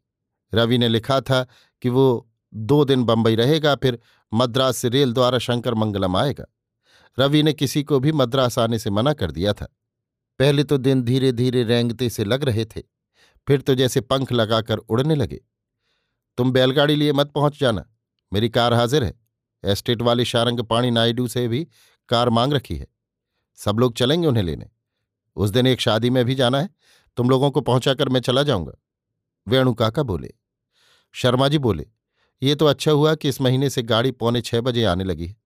रवि 0.54 0.78
ने 0.78 0.88
लिखा 0.88 1.20
था 1.20 1.42
कि 1.82 1.88
वो 1.88 2.28
दो 2.52 2.84
दिन 2.84 3.04
बंबई 3.04 3.34
रहेगा, 3.34 3.74
फिर 3.74 3.98
मद्रास 4.32 4.76
से 4.76 4.88
रेल 4.88 5.12
द्वारा 5.12 5.38
शंकर 5.38 5.74
मंगलम 5.74 6.16
आएगा। 6.16 6.44
रवि 7.18 7.42
ने 7.42 7.52
किसी 7.52 7.82
को 7.82 8.00
भी 8.00 8.12
मद्रास 8.12 8.58
आने 8.58 8.78
से 8.78 8.90
मना 8.90 9.12
कर 9.12 9.30
दिया 9.30 9.52
था। 9.52 9.66
पहले 10.40 10.64
तो 10.64 10.78
दिन 10.78 11.02
धीरे 11.02 11.32
धीरे 11.32 11.62
रेंगते 11.62 12.08
से 12.10 12.24
लग 12.24 12.44
रहे 12.44 12.64
थे, 12.64 12.82
फिर 13.48 13.60
तो 13.60 13.74
जैसे 13.74 14.00
पंख 14.00 14.32
लगाकर 14.32 14.76
उड़ने 14.76 15.14
लगे। 15.14 15.40
तुम 16.38 16.52
बैलगाड़ी 16.52 16.94
लिए 16.94 17.12
मत 17.12 17.30
पहुँच 17.30 17.58
जाना, 17.60 17.84
मेरी 18.32 18.48
कार 18.48 18.74
हाजिर 18.74 19.04
है। 19.04 19.14
एस्टेट 19.64 20.02
वाले 20.02 20.24
शारंग 20.24 20.60
पाणी 20.60 20.90
नायडू 20.90 21.26
से 21.28 21.46
भी 21.48 21.66
कार 22.08 22.28
मांग 22.28 22.52
रखी 22.52 22.76
है। 22.76 22.86
सब 23.58 23.78
लोग 23.78 23.94
चलेंगे 23.94 24.28
उन्हें 24.28 24.42
लेने। 24.44 24.70
उस 25.36 25.50
दिन 25.50 25.66
एक 25.66 25.80
शादी 25.80 26.10
में 26.10 26.24
भी 26.24 26.34
जाना 26.34 26.60
है। 26.60 26.68
तुम 27.16 27.30
लोगों 27.30 27.50
को 27.50 27.60
पहुंचाकर 27.60 28.08
मैं 28.08 28.20
चला 28.20 28.42
जाऊँगा। 28.42 28.72
वेणु 29.46 29.74
काका 29.74 30.02
बोले 30.02 30.32
शर्मा 31.14 31.48
जी 31.48 31.58
बोले, 31.58 31.86
ये 32.42 32.54
तो 32.54 32.66
अच्छा 32.66 32.92
हुआ 32.92 33.14
कि 33.14 33.28
इस 33.28 33.40
महीने 33.40 33.70
से 33.70 33.82
गाड़ी 33.82 34.10
पौने 34.12 34.40
छह 34.40 34.60
बजे 34.60 34.84
आने 34.84 35.04
लगी 35.04 35.26
है, 35.26 35.36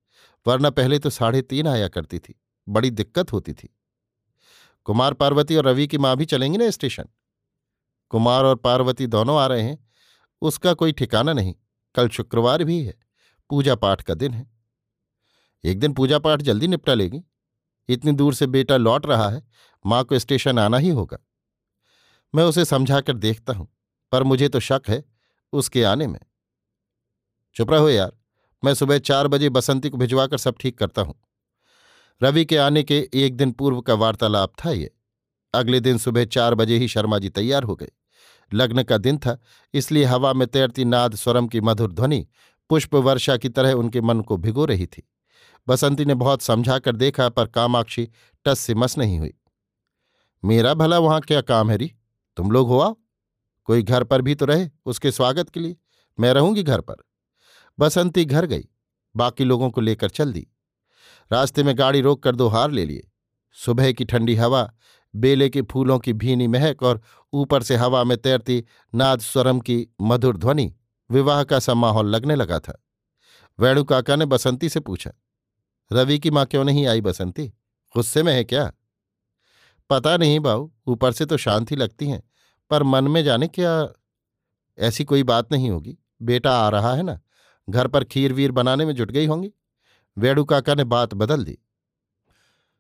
वरना 0.46 0.70
पहले 0.70 0.98
तो 0.98 1.11
साढ़े 1.11 1.42
तीन 1.42 1.68
आया 1.68 1.88
करती 1.88 2.18
थी, 2.18 2.35
बड़ी 2.66 2.90
दिक्कत 2.90 3.33
होती 3.33 3.52
थी। 3.52 3.68
कुमार 4.87 5.14
पार्वती 5.14 5.57
और 5.57 5.66
रवि 5.66 5.87
की 5.87 5.98
माँ 5.98 6.16
भी 6.16 6.24
चलेंगी 6.24 6.59
ना 6.59 6.70
स्टेशन? 6.70 7.09
कुमार 8.11 8.44
और 8.44 8.57
पार्वती 8.57 9.07
दोनों 9.07 9.38
आ 9.38 9.46
रहे 9.46 9.62
हैं, 9.62 9.79
उसका 10.42 10.74
कोई 10.74 10.92
ठिकाना 10.92 11.33
नहीं, 11.33 11.55
कल 11.94 12.09
शुक्रवार 12.09 12.64
भी 12.64 12.83
है 12.85 12.94
पूजा 13.50 13.74
पाठ 13.74 14.02
का 14.02 14.14
दिन 14.14 14.35
है। 14.35 14.46
एक 15.64 15.79
दिन 15.79 15.92
पूजा 15.92 16.18
पाठ 16.18 16.42
जल्दी 16.42 16.68
निपटा 16.68 16.94
लेगी, 16.94 17.22
इतनी 17.88 18.12
दूर 18.12 18.35
से 18.35 18.46
बेटा 18.46 18.76
लौट 18.76 19.07
रहा 19.07 19.29
है, 19.29 19.42
माँ 19.85 20.02
को 20.05 20.18
स्टेशन 20.18 20.59
आना 20.59 20.79
ही 20.79 20.88
होगा। 20.90 21.18
मैं 22.35 22.44
उसे 22.44 22.64
समझाकर 22.64 23.16
देखता 23.16 23.52
हूँ, 23.52 23.68
पर 24.12 24.22
मुझे 24.22 24.48
तो 24.48 24.61
शक 24.61 24.83
है 24.88 25.02
उसके 25.52 25.85
आने 25.85 26.06
में। 26.06 26.20
चुप 27.56 27.70
रहो 27.70 27.88
यार, 27.88 28.12
मैं 28.64 28.74
सुबह 28.74 28.98
चार 28.98 29.28
बजे 29.28 29.48
बसंती 29.48 29.90
को 29.90 29.96
भिजवाकर 29.96 30.38
सब 30.38 30.54
ठीक 30.61 30.78
करता 30.78 31.02
हूँ। 31.02 31.14
रवि 32.22 32.44
के 32.44 32.56
आने 32.56 32.82
के 32.82 33.09
एक 33.14 33.37
दिन 33.37 33.52
पूर्व 33.52 33.80
का 33.80 33.94
वार्तालाप 33.94 34.52
था 34.64 34.70
ये। 34.70 34.94
अगले 35.54 35.80
दिन 35.80 35.98
सुबह 35.98 36.24
चार 36.24 36.54
बजे 36.54 36.78
ही 36.78 36.88
शर्मा 36.88 37.18
जी 37.18 37.28
तैयार 37.28 37.62
हो 37.62 37.76
गए। 37.76 37.90
लग्न 38.54 38.82
का 38.82 38.98
दिन 38.98 39.18
था, 39.18 39.38
इसलिए 39.74 40.04
हवा 40.04 40.32
में 40.32 40.48
तैरती 40.48 40.85
नाद 40.85 41.14
स्वरम 41.14 41.48
की 41.48 41.61
मधुर 41.61 41.92
ध्वनि, 41.92 42.26
पुष्प 42.70 42.94
वर्षा 42.94 43.37
की 43.37 43.48
तरह 43.48 43.72
उनके 43.72 44.00
मन 44.00 44.20
को 44.20 44.37
भिगो 44.37 44.64
रही 44.64 44.87
थी। 44.87 45.09
बसंती 45.68 46.04
ने 46.04 46.14
बहुत 46.14 46.42
समझा 46.42 46.78
कर 46.78 46.96
देखा, 46.96 47.28
पर 47.28 47.46
कामाक्षी 47.46 48.09
टस 48.44 48.59
से 48.59 48.74
मस 48.74 48.98
नहीं 48.98 49.18
हुई। 49.18 49.35
मेरा 50.44 50.74
भला 50.74 50.98
वहाँ 50.98 51.20
क्या 51.20 51.40
काम 51.40 51.70
है 51.70 51.76
री? 51.76 51.92
तुम 52.37 52.50
लोग 52.50 52.68
हो 52.68 52.80
आओ। 52.80 52.96
कोई 53.68 53.83
घर 53.83 54.05
पर 54.05 54.22
भी 54.22 54.35
तो 54.35 54.44
रहे 54.44 54.68
उसके 54.87 55.11
स्वागत 55.12 55.48
के 55.50 55.61
लिए। 55.61 55.76
मैं 56.18 56.33
रहूँगी 56.33 56.62
घर 56.62 56.81
पर। 56.81 56.96
बसंती 57.79 58.24
घर 58.24 58.46
गई, 58.46 58.64
बाकी 59.14 59.44
लोगों 59.44 59.70
को 59.70 59.81
लेकर 59.81 60.11
चल 60.11 60.33
दी। 60.33 60.46
रास्ते 61.31 61.62
में 61.62 61.76
गाड़ी 61.79 62.00
रोक 62.00 62.22
कर 62.22 62.37
दो 62.37 62.48
हार 62.48 62.70
ले 62.70 62.85
लिए। 62.87 63.11
सुबह 63.57 63.92
की 63.92 64.05
ठंडी 64.05 64.35
हवा, 64.35 64.70
बेले 65.14 65.48
के 65.50 65.62
फूलों 65.62 65.98
की 65.98 66.12
भीनी 66.12 66.46
महक 66.46 66.83
और 66.83 67.00
ऊपर 67.33 67.62
से 67.62 67.76
हवा 67.76 68.05
में 68.05 68.16
तैरती 68.18 68.64
नाद 68.94 69.20
स्वरम 69.20 69.61
की 69.61 69.87
मधुर 70.00 70.37
ध्वनि 70.37 70.74
विवाह 71.11 71.42
का 71.44 71.59
सा 71.59 71.74
माहौल 71.74 72.07
लगने 72.07 72.35
लगा 72.35 72.59
था। 72.59 72.83
वेणु 73.59 73.85
काका 73.85 74.16
ने 74.16 74.26
बसंती 74.26 74.68
से 74.68 74.81
पूछा, 74.81 75.11
रवि 75.90 76.18
की 76.18 76.31
माँ 76.31 76.46
क्यों 76.46 76.64
नहीं 76.64 76.87
आई 76.87 77.00
बसंती? 77.00 77.46
गुस्से 77.94 78.22
में 78.22 78.33
है 78.35 78.44
क्या? 78.44 78.72
पता 79.90 80.16
नहीं 80.16 80.40
बाऊ, 80.40 80.70
ऊपर 80.87 81.12
से 81.12 81.26
तो 81.26 81.37
शांति 81.37 81.76
लगती 81.76 82.09
हैं। 82.09 82.22
पर 82.70 82.83
मन 82.83 83.05
में 83.05 83.24
जाने 83.24 83.48
क्या 83.48 83.92
ऐसी 84.79 85.05
कोई 85.05 85.22
बात 85.22 85.52
नहीं 85.52 85.70
होगी? 85.70 85.98
बेटा 86.22 86.50
आ 86.59 86.68
रहा 86.68 86.94
है 86.94 87.02
ना, 87.02 87.20
घर 87.70 87.87
पर 87.87 88.05
खीर 88.05 88.33
वीर 88.33 88.52
बनाने 88.52 88.85
में 88.85 88.94
जुट 88.94 89.11
गई 89.11 89.26
होंगी। 89.26 89.52
वेणु 90.18 90.44
काका 90.44 90.74
ने 90.74 90.85
बात 90.85 91.14
बदल 91.14 91.44
दी। 91.44 91.59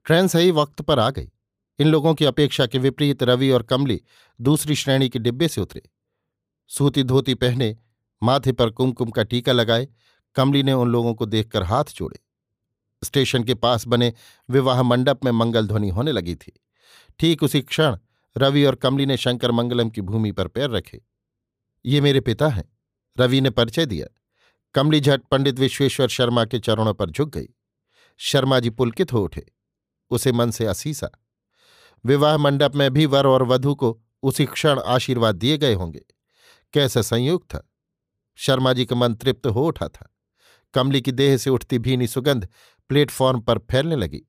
ट्रेन 0.04 0.28
सही 0.28 0.50
वक्त 0.50 0.82
पर 0.82 0.98
आ 0.98 1.10
गई। 1.10 1.30
इन 1.78 1.88
लोगों 1.88 2.14
की 2.14 2.24
अपेक्षा 2.24 2.66
के 2.66 2.78
विपरीत 2.78 3.22
रवि 3.22 3.50
और 3.50 3.62
कमली 3.62 4.02
दूसरी 4.40 4.74
श्रेणी 4.74 5.08
के 5.08 5.18
डिब्बे 5.18 5.48
से 5.48 5.60
उतरे। 5.60 5.82
सूती 6.68 7.02
धोती 7.02 7.34
पहने, 7.34 7.76
माथे 8.22 8.52
पर 8.52 8.70
कुमकुम 8.70 9.10
का 9.10 9.22
टीका 9.22 9.52
लगाए, 9.52 9.88
कमली 10.34 10.62
ने 10.62 10.72
उन 10.72 10.88
लोगों 10.88 11.14
को 11.14 11.26
देखकर 11.26 11.62
हाथ 11.62 11.84
जोड़े। 11.84 12.20
स्टेशन 13.04 13.44
के 13.44 13.54
पास 13.54 13.86
बने 13.86 14.12
विवाह 14.50 14.82
मंडप 14.82 15.24
में 15.24 15.32
मंगल 15.32 15.66
ध्वनि 15.66 15.88
होने 15.88 16.12
लगी 16.12 16.34
थी। 16.34 16.60
ठीक 17.18 17.42
उसी 17.42 17.62
क्षण 17.62 17.96
रवि 18.38 18.64
और 18.64 18.74
कमली 18.74 19.06
ने 19.06 19.16
शंकर 19.16 19.50
मंगलम 19.50 19.90
की 19.90 20.00
भूमि 20.00 20.32
पर 20.32 20.48
पैर 20.48 20.70
रखे। 20.70 21.02
ये 21.86 22.00
मेरे 22.00 22.20
पिता 22.20 22.48
हैं। 22.48 22.78
रवि 23.18 23.40
ने 23.40 23.50
परिचय 23.50 23.86
दिया। 23.86 24.06
कमली 24.74 25.00
झट 25.00 25.22
पंडित 25.22 25.58
विश्वेश्वर 25.58 26.08
शर्मा 26.08 26.44
के 26.44 26.58
चरणों 26.58 26.94
पर 26.94 27.10
झुक 27.10 27.28
गई। 27.28 27.46
शर्मा 28.16 28.60
जी 28.60 28.70
पुलकित 28.70 29.12
हो 29.12 29.24
उठे। 29.24 29.46
उसे 30.10 30.32
मन 30.32 30.50
से 30.50 30.66
असीसा, 30.66 31.10
विवाह 32.04 32.36
मंडप 32.36 32.72
में 32.74 32.90
भी 32.90 33.06
वर 33.06 33.26
और 33.26 33.42
वधु 33.42 33.74
को 33.74 34.02
उसी 34.22 34.46
क्षण 34.46 34.80
आशीर्वाद 34.80 35.34
दिए 35.34 35.58
गए 35.58 35.74
होंगे। 35.74 36.04
कैसा 36.72 37.02
संयोग 37.02 37.44
था? 37.44 37.72
शर्मा 38.34 38.72
जी 38.72 38.86
का 38.86 38.96
मन 38.96 39.14
तृप्त 39.14 39.46
हो 39.46 39.66
उठा 39.66 39.88
था। 39.88 40.16
कमली 40.74 41.02
की 41.02 41.12
देह 41.12 41.36
से 41.36 41.50
उठती 41.50 41.78
भीनी 41.78 42.06
सुगंध 42.06 42.48
प्लेटफॉर्म 42.88 43.40
पर 43.40 43.58
फैलने 43.58 43.96
लगी। 43.96 44.22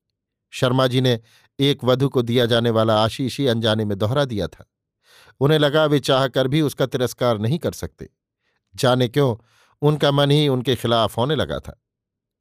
शर्मा 0.52 0.88
जी 0.88 1.02
ने 1.02 1.22
एक 1.60 1.84
वधु 1.84 2.10
को 2.10 2.22
दिया 2.22 2.46
जाने 2.46 2.70
वाला 2.70 3.04
आशीष 3.04 3.40
ही 3.40 3.48
अनजाने 3.48 3.86
में 3.86 3.98
दोहरा 3.98 4.26
दिया 4.26 4.48
था। 4.48 4.72
उन्हें 5.40 5.60
लगा 5.60 5.86
वे 5.86 6.00
चाह 6.00 6.28
कर 6.28 6.48
भी 6.48 6.62
उसका 6.62 6.86
तिरस्कार 6.86 7.38
नहीं 7.38 7.60
कर 7.60 7.72
सकते। 7.72 8.10
जाने 8.76 9.08
क्यों, 9.08 9.36
उनका 9.82 10.12
मन 10.12 10.32
ही 10.32 10.48
उनके 10.48 10.76
खिलाफ 10.76 11.18
होने 11.18 11.36
लगा 11.36 11.60
था। 11.60 11.84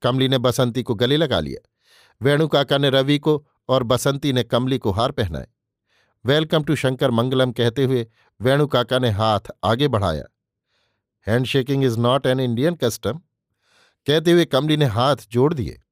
कमली 0.03 0.29
ने 0.29 0.39
बसंती 0.39 0.83
को 0.83 0.95
गले 0.95 1.17
लगा 1.17 1.41
लिया। 1.41 1.69
वेणु 2.23 2.49
काका 2.49 2.79
ने 2.79 2.91
रवि 2.91 3.19
को 3.19 3.49
और 3.69 3.83
बसंती 3.83 4.33
ने 4.33 4.43
कमली 4.43 4.79
को 4.79 4.91
हार 4.91 5.11
पहनाए। 5.11 5.47
वेलकम 6.27 6.63
टू 6.65 6.75
शंकर 6.75 7.11
मंगलम 7.11 7.53
कहते 7.53 7.85
हुए 7.85 8.07
वेणु 8.41 8.67
काका 8.67 8.99
ने 8.99 9.11
हाथ 9.11 9.41
आगे 9.65 9.89
बढ़ाया। 9.89 10.25
Handshaking 11.27 11.85
is 11.85 11.99
not 11.99 12.27
an 12.27 12.41
Indian 12.41 12.75
custom. 12.75 13.21
कहते 14.07 14.33
हुए 14.33 14.45
कमली 14.45 14.77
ने 14.77 14.85
हाथ 14.85 15.17
जोड़ 15.31 15.55
दिए। 15.55 15.83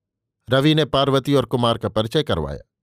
रवि 0.51 0.75
ने 0.75 0.85
पार्वती 0.85 1.35
और 1.35 1.45
कुमार 1.45 1.79
का 1.79 1.89
परिचय 1.89 2.23
करवाया। 2.23 2.74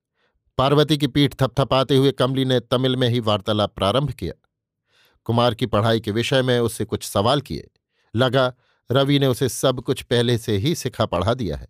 पार्वती 0.58 0.98
की 0.98 1.08
पीठ 1.08 1.36
थपथपाते 1.42 1.96
हुए 1.96 2.12
कमली 2.12 2.46
ने 2.46 2.60
तमिल 2.60 2.96
में 2.96 3.10
ही 3.10 3.20
वार्तालाप 3.20 3.76
प्रारंभ 3.76 4.12
किया। 4.12 4.34
कुमार 5.26 5.54
की 5.54 5.66
पढ़ाई 5.66 6.00
के 6.00 6.12
विषय 6.12 6.42
में 6.42 6.60
उससे 6.60 6.86
कुछ 6.86 7.04
सवाल 7.04 7.42
किए। 7.42 7.70
लगा, 8.16 8.54
रवि 8.92 9.20
ने 9.20 9.28
उसे 9.28 9.50
सब 9.50 9.82
कुछ 9.82 10.02
पहले 10.02 10.38
से 10.38 10.58
ही 10.58 10.76
सिखा 10.76 11.06
पढ़ा 11.06 11.34
दिया 11.34 11.58
है। 11.58 11.68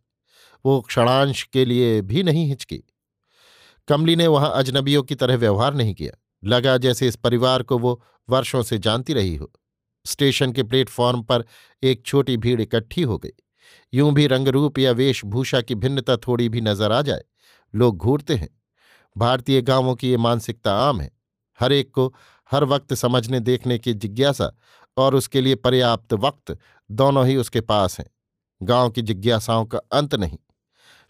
वो 0.65 0.81
क्षणांश 0.81 1.43
के 1.43 1.65
लिए 1.65 2.01
भी 2.01 2.23
नहीं 2.23 2.47
हिचकी। 2.47 2.83
कमली 3.87 4.15
ने 4.15 4.27
वहाँ 4.27 4.51
अजनबियों 4.55 5.03
की 5.03 5.15
तरह 5.15 5.35
व्यवहार 5.35 5.73
नहीं 5.73 5.93
किया। 5.93 6.11
लगा, 6.43 6.77
जैसे 6.77 7.07
इस 7.07 7.15
परिवार 7.15 7.63
को 7.63 7.77
वो 7.79 8.01
वर्षों 8.29 8.63
से 8.63 8.77
जानती 8.77 9.13
रही 9.13 9.35
हो। 9.35 9.51
स्टेशन 10.05 10.51
के 10.51 10.63
प्लेटफॉर्म 10.63 11.21
पर 11.21 11.45
एक 11.83 12.05
छोटी 12.05 12.37
भीड़ 12.37 12.61
इकट्ठी 12.61 13.01
हो 13.01 13.17
गई। 13.17 13.31
यूँ 13.93 14.13
भी 14.13 14.27
रंगरूप 14.27 14.79
या 14.79 14.91
वेशभूषा 14.91 15.61
की 15.61 15.75
भिन्नता 15.75 16.17
थोड़ी 16.17 16.49
भी 16.49 16.61
नज़र 16.61 16.91
आ 16.91 17.01
जाए, 17.01 17.23
लोग 17.75 17.97
घूरते 17.97 18.35
हैं। 18.35 18.60
भारतीय 19.17 19.61
गाँवों 19.61 19.95
की 19.95 20.09
ये 20.09 20.17
मानसिकता 20.17 20.75
आम 20.75 21.01
है। 21.01 21.11
हर 21.59 21.73
एक 21.73 21.91
को 21.91 22.15
हर 22.51 22.63
वक्त 22.63 22.93
समझने, 22.93 23.39
देखने 23.39 23.79
की 23.79 23.93
जिज्ञासा 23.93 24.57
और 24.97 25.15
उसके 25.15 25.41
लिए 25.41 25.55
पर्याप्त 25.55 26.13
वक्त 26.13 26.57
दोनों 26.91 27.27
ही 27.27 27.35
उसके 27.35 27.61
पास 27.61 27.99
हैं। 27.99 28.09
गाँव 28.63 28.89
की 28.89 29.01
जिज्ञासाओं 29.01 29.65
का 29.65 29.77
अंत 29.77 30.15
नहीं। 30.15 30.37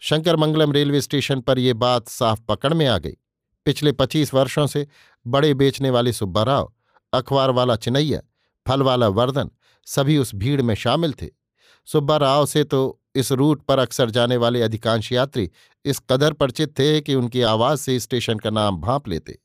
शंकर 0.00 0.36
मंगलम 0.36 0.72
रेलवे 0.72 1.00
स्टेशन 1.00 1.40
पर 1.40 1.58
यह 1.58 1.74
बात 1.74 2.08
साफ़ 2.08 2.40
पकड़ 2.40 2.74
में 2.74 2.86
आ 2.86 2.98
गई। 2.98 3.16
पिछले 3.64 3.92
पच्चीस 3.92 4.34
वर्षों 4.34 4.66
से 4.66 4.86
बड़े 5.26 5.54
बेचने 5.54 5.90
वाले 5.90 6.12
सुब्बाराव 6.12 6.72
अखबार 7.12 7.50
वाला 7.50 7.76
चिनैया 7.76 8.20
फल 8.68 8.82
वाला 8.82 9.08
वर्धन 9.08 9.50
सभी 9.86 10.18
उस 10.18 10.34
भीड़ 10.34 10.62
में 10.62 10.74
शामिल 10.74 11.12
थे। 11.12 11.41
सुब्बा 11.84 12.16
राव 12.16 12.46
से 12.46 12.64
तो 12.64 13.00
इस 13.14 13.32
रूट 13.32 13.62
पर 13.62 13.78
अक्सर 13.78 14.10
जाने 14.10 14.36
वाले 14.36 14.62
अधिकांश 14.62 15.12
यात्री 15.12 15.50
इस 15.84 15.98
कदर 16.10 16.32
परिचित 16.32 16.78
थे 16.78 17.00
कि 17.00 17.14
उनकी 17.14 17.42
आवाज़ 17.42 17.80
से 17.80 18.00
स्टेशन 18.00 18.38
का 18.38 18.50
नाम 18.50 18.76
भांप 18.76 19.08
लेते। 19.08 19.38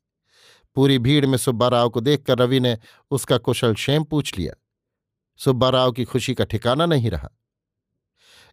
पूरी 0.75 0.99
भीड़ 0.99 1.25
में 1.25 1.37
सुब्बा 1.37 1.67
राव 1.67 1.89
को 1.89 1.99
देखकर 1.99 2.37
रवि 2.37 2.59
ने 2.59 2.77
उसका 3.11 3.37
कुशल 3.37 3.73
क्षेम 3.73 4.03
पूछ 4.03 4.37
लिया। 4.37 4.53
सुब्बा 5.37 5.69
राव 5.69 5.91
की 5.91 6.03
खुशी 6.03 6.33
का 6.33 6.43
ठिकाना 6.43 6.85
नहीं 6.85 7.09
रहा। 7.09 7.29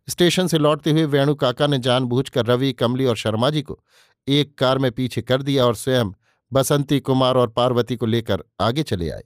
स्टेशन 0.08 0.46
से 0.46 0.58
लौटते 0.58 0.90
हुए 0.90 1.04
वेणु 1.04 1.34
काका 1.34 1.66
ने 1.66 1.78
जानबूझकर 1.78 2.46
रवि, 2.46 2.72
कमली 2.72 3.04
और 3.04 3.16
शर्मा 3.16 3.50
जी 3.50 3.62
को 3.62 3.84
एक 4.28 4.58
कार 4.58 4.78
में 4.78 4.92
पीछे 4.92 5.22
कर 5.22 5.42
दिया 5.42 5.66
और 5.66 5.74
स्वयं 5.74 6.12
बसंती 6.52 7.00
कुमार 7.00 7.36
और 7.36 7.48
पार्वती 7.48 7.96
को 7.96 8.06
लेकर 8.06 8.44
आगे 8.60 8.82
चले 8.82 9.10
आए। 9.10 9.24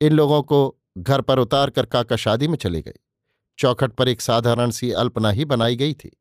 इन 0.00 0.12
लोगों 0.12 0.42
को 0.42 0.78
घर 0.98 1.20
पर 1.20 1.38
उतार 1.38 1.70
कर 1.70 1.86
काका 1.86 2.16
शादी 2.16 2.48
में 2.48 2.56
चले 2.56 2.82
गए। 2.82 2.94
चौखट 3.58 3.92
पर 3.92 4.08
एक 4.08 4.20
साधारण 4.20 4.70
सी 4.70 4.90
अल्पना 4.90 5.30
ही 5.30 5.44
बनाई 5.44 5.76
गई 5.76 5.94
थी। 5.94 6.20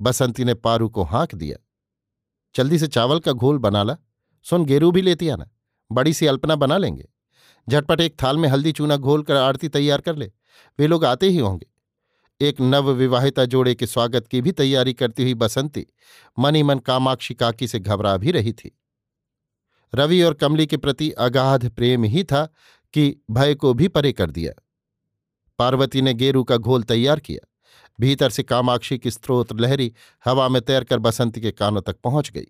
बसंती 0.00 0.44
ने 0.44 0.54
पारू 0.54 0.88
को 0.88 1.02
हाँक 1.02 1.34
दिया। 1.34 1.66
जल्दी 2.56 2.78
से 2.78 2.86
चावल 2.86 3.18
का 3.18 3.32
घोल 3.32 3.58
बना 3.58 3.82
ला। 3.82 3.96
सुन, 4.42 4.64
गेरू 4.64 4.92
भी 4.92 5.02
लेती 5.02 5.28
आना। 5.28 5.50
बड़ी 5.92 6.12
सी 6.12 6.26
अल्पना 6.26 6.56
बना 6.56 6.76
लेंगे। 6.76 7.08
झटपट 7.68 8.00
एक 8.00 8.22
थाल 8.22 8.36
में 8.36 8.48
हल्दी 8.48 8.72
चूना 8.72 8.96
घोल 8.96 9.22
कर 9.22 9.36
आरती 9.36 9.68
तैयार 9.68 10.00
कर 10.00 10.16
ले। 10.16 10.32
वे 10.78 10.86
लोग 10.86 11.04
आते 11.04 11.28
ही 11.28 11.38
होंगे। 11.38 11.66
एक 12.40 12.60
नव 12.60 12.90
विवाहिता 12.90 13.44
जोड़े 13.44 13.74
के 13.74 13.86
स्वागत 13.86 14.26
की 14.26 14.40
भी 14.40 14.52
तैयारी 14.52 14.94
करती 14.94 15.22
हुई 15.22 15.34
बसंती 15.34 15.86
मनी 16.38 16.62
मन 16.62 16.78
कामाक्षी 16.78 17.34
काकी 17.34 17.68
से 17.68 17.78
घबरा 17.78 18.16
भी 18.16 18.30
रही 18.30 18.52
थी। 18.52 18.78
रवि 19.94 20.22
और 20.22 20.34
कमली 20.34 20.66
के 20.66 20.76
प्रति 20.76 21.10
अगाध 21.10 21.70
प्रेम 21.70 22.04
ही 22.04 22.24
था 22.24 22.52
कि 22.92 23.16
भय 23.30 23.54
को 23.54 23.74
भी 23.74 23.88
परे 23.88 24.12
कर 24.12 24.30
दिया। 24.30 24.63
पार्वती 25.58 26.02
ने 26.02 26.14
गेरू 26.14 26.44
का 26.44 26.56
घोल 26.56 26.82
तैयार 26.82 27.20
किया। 27.20 27.48
भीतर 28.00 28.30
से 28.30 28.42
कामाक्षी 28.42 28.98
की 28.98 29.10
स्त्रोत 29.10 29.60
लहरी 29.60 29.94
हवा 30.24 30.48
में 30.48 30.62
तैरकर 30.62 30.98
बसंती 30.98 31.40
के 31.40 31.52
कानों 31.52 31.82
तक 31.82 31.96
पहुँच 32.04 32.30
गई। 32.30 32.46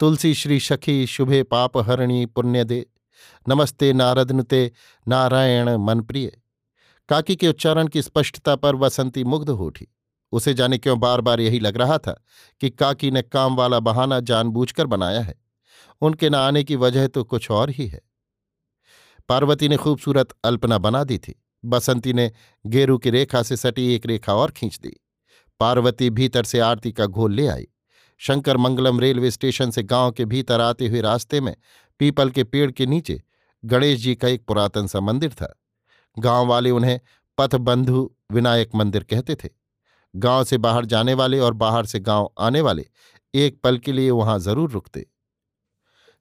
तुलसी, 0.00 0.34
श्री 0.34 0.60
शखी 0.60 1.06
शुभे 1.06 1.42
पापहरणी 1.42 2.26
पुण्य 2.26 2.64
दे। 2.64 2.86
नमस्ते 3.48 3.92
नारदनुते 3.92 4.72
नारायण 5.08 5.70
मनप्रिय। 5.70 6.40
काकी 7.08 7.36
के 7.36 7.48
उच्चारण 7.48 7.86
की 7.86 8.02
स्पष्टता 8.02 8.56
पर 8.56 8.76
वसंती 8.76 9.24
मुग्ध 9.24 9.50
हो 9.50 9.66
उठी। 9.66 9.88
उसे 10.32 10.54
जाने 10.54 10.78
क्यों 10.78 11.00
बार 11.00 11.20
बार 11.20 11.40
यही 11.40 11.58
लग 11.58 11.76
रहा 11.76 11.98
था 11.98 12.24
कि 12.60 12.70
काकी 12.70 13.10
ने 13.10 13.22
काम 13.22 13.56
वाला 13.56 13.80
बहाना 13.80 14.20
जानबूझकर 14.20 14.86
बनाया 14.86 15.20
है। 15.20 15.34
उनके 16.00 16.30
न 16.30 16.34
आने 16.34 16.64
की 16.64 16.76
वजह 16.76 17.06
तो 17.06 17.24
कुछ 17.24 17.50
और 17.50 17.70
ही 17.70 17.86
है। 17.86 18.00
पार्वती 19.28 19.68
ने 19.68 19.76
खूबसूरत 19.76 20.28
अल्पना 20.44 20.78
बना 20.78 21.04
दी 21.04 21.18
थी। 21.18 21.43
बसंती 21.64 22.12
ने 22.12 22.30
गेरू 22.64 22.98
की 22.98 23.10
रेखा 23.10 23.42
से 23.42 23.56
सटी 23.56 23.94
एक 23.94 24.06
रेखा 24.06 24.34
और 24.34 24.50
खींच 24.50 24.78
दी। 24.78 24.96
पार्वती 25.60 26.10
भीतर 26.10 26.44
से 26.44 26.60
आरती 26.60 26.92
का 26.92 27.06
घोल 27.06 27.32
ले 27.32 27.46
आई। 27.46 27.66
शंकर 28.20 28.56
मंगलम 28.56 29.00
रेलवे 29.00 29.30
स्टेशन 29.30 29.70
से 29.70 29.82
गाँव 29.82 30.12
के 30.12 30.24
भीतर 30.24 30.60
आते 30.60 30.88
हुए 30.88 31.00
रास्ते 31.00 31.40
में 31.40 31.54
पीपल 32.00 32.30
के 32.30 32.44
पेड़ 32.44 32.70
के 32.70 32.86
नीचे 32.86 33.22
गणेश 33.64 34.00
जी 34.00 34.14
का 34.14 34.28
एक 34.28 34.44
पुरातन 34.44 34.86
सा 34.86 35.00
मंदिर 35.00 35.32
था। 35.32 35.54
गाँव 36.16 36.46
वाले 36.46 36.70
उन्हें 36.70 36.98
पथबंधु 37.38 38.10
विनायक 38.32 38.74
मंदिर 38.74 39.02
कहते 39.02 39.34
थे। 39.34 39.48
गाँव 40.14 40.44
से 40.44 40.58
बाहर 40.58 40.84
जाने 40.84 41.14
वाले 41.14 41.38
और 41.38 41.54
बाहर 41.54 41.86
से 41.86 42.00
गाँव 42.00 42.30
आने 42.38 42.60
वाले 42.60 42.86
एक 43.34 43.60
पल 43.62 43.78
के 43.78 43.92
लिए 43.92 44.10
वहाँ 44.10 44.38
ज़रूर 44.38 44.70
रुकते। 44.70 45.06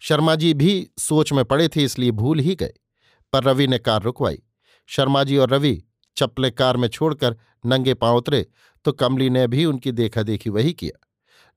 शर्मा 0.01 0.35
जी 0.35 0.53
भी 0.53 0.89
सोच 0.97 1.33
में 1.33 1.43
पड़े 1.45 1.67
थे 1.67 1.83
इसलिए 1.83 2.11
भूल 2.11 2.39
ही 2.39 2.55
गए। 2.55 2.73
पर 3.33 3.43
रवि 3.43 3.67
ने 3.67 3.77
कार 3.77 4.01
रुकवाई। 4.01 4.41
शर्मा 4.89 5.23
जी 5.23 5.37
और 5.37 5.49
रवि 5.49 5.83
चप्पलें 6.17 6.51
कार 6.51 6.77
में 6.77 6.87
छोड़कर 6.87 7.35
नंगे 7.65 7.93
पाँव 7.93 8.17
उतरे 8.17 8.45
तो 8.85 8.91
कमली 8.91 9.29
ने 9.29 9.47
भी 9.47 9.65
उनकी 9.65 9.91
देखा 9.91 10.23
देखी 10.23 10.49
वही 10.49 10.73
किया। 10.73 11.07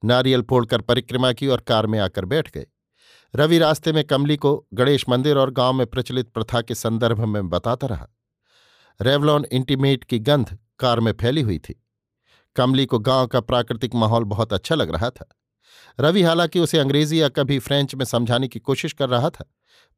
नारियल 0.02 0.42
फोड़कर 0.42 0.80
परिक्रमा 0.80 1.32
की 1.32 1.46
और 1.46 1.60
कार 1.60 1.86
में 1.86 1.98
आकर 1.98 2.24
बैठ 2.24 2.50
गए। 2.54 2.66
रवि 3.34 3.58
रास्ते 3.58 3.92
में 3.92 4.04
कमली 4.04 4.36
को 4.36 4.66
गणेश 4.74 5.08
मंदिर 5.08 5.36
और 5.36 5.50
गाँव 5.50 5.72
में 5.72 5.86
प्रचलित 5.86 6.28
प्रथा 6.28 6.60
के 6.60 6.74
संदर्भ 6.74 7.24
में 7.24 7.48
बताता 7.48 7.86
रहा। 7.86 8.08
रेवलॉन 9.00 9.46
इंटीमेट 9.52 10.04
की 10.04 10.18
गंध 10.18 10.56
कार 10.78 11.00
में 11.00 11.12
फैली 11.12 11.40
हुई 11.40 11.58
थी। 11.58 11.82
कमली 12.56 12.86
को 12.86 12.98
गाँव 12.98 13.26
का 13.26 13.40
प्राकृतिक 13.40 13.94
माहौल 13.94 14.24
बहुत 14.24 14.52
अच्छा 14.52 14.74
लग 14.74 14.90
रहा 14.90 15.10
था। 15.10 15.28
रवि 16.00 16.22
हालाँकि 16.22 16.60
उसे 16.60 16.78
अंग्रेज़ी 16.78 17.20
या 17.22 17.28
कभी 17.28 17.58
फ्रेंच 17.58 17.94
में 17.94 18.04
समझाने 18.04 18.48
की 18.48 18.58
कोशिश 18.58 18.92
कर 18.92 19.08
रहा 19.08 19.30
था, 19.30 19.44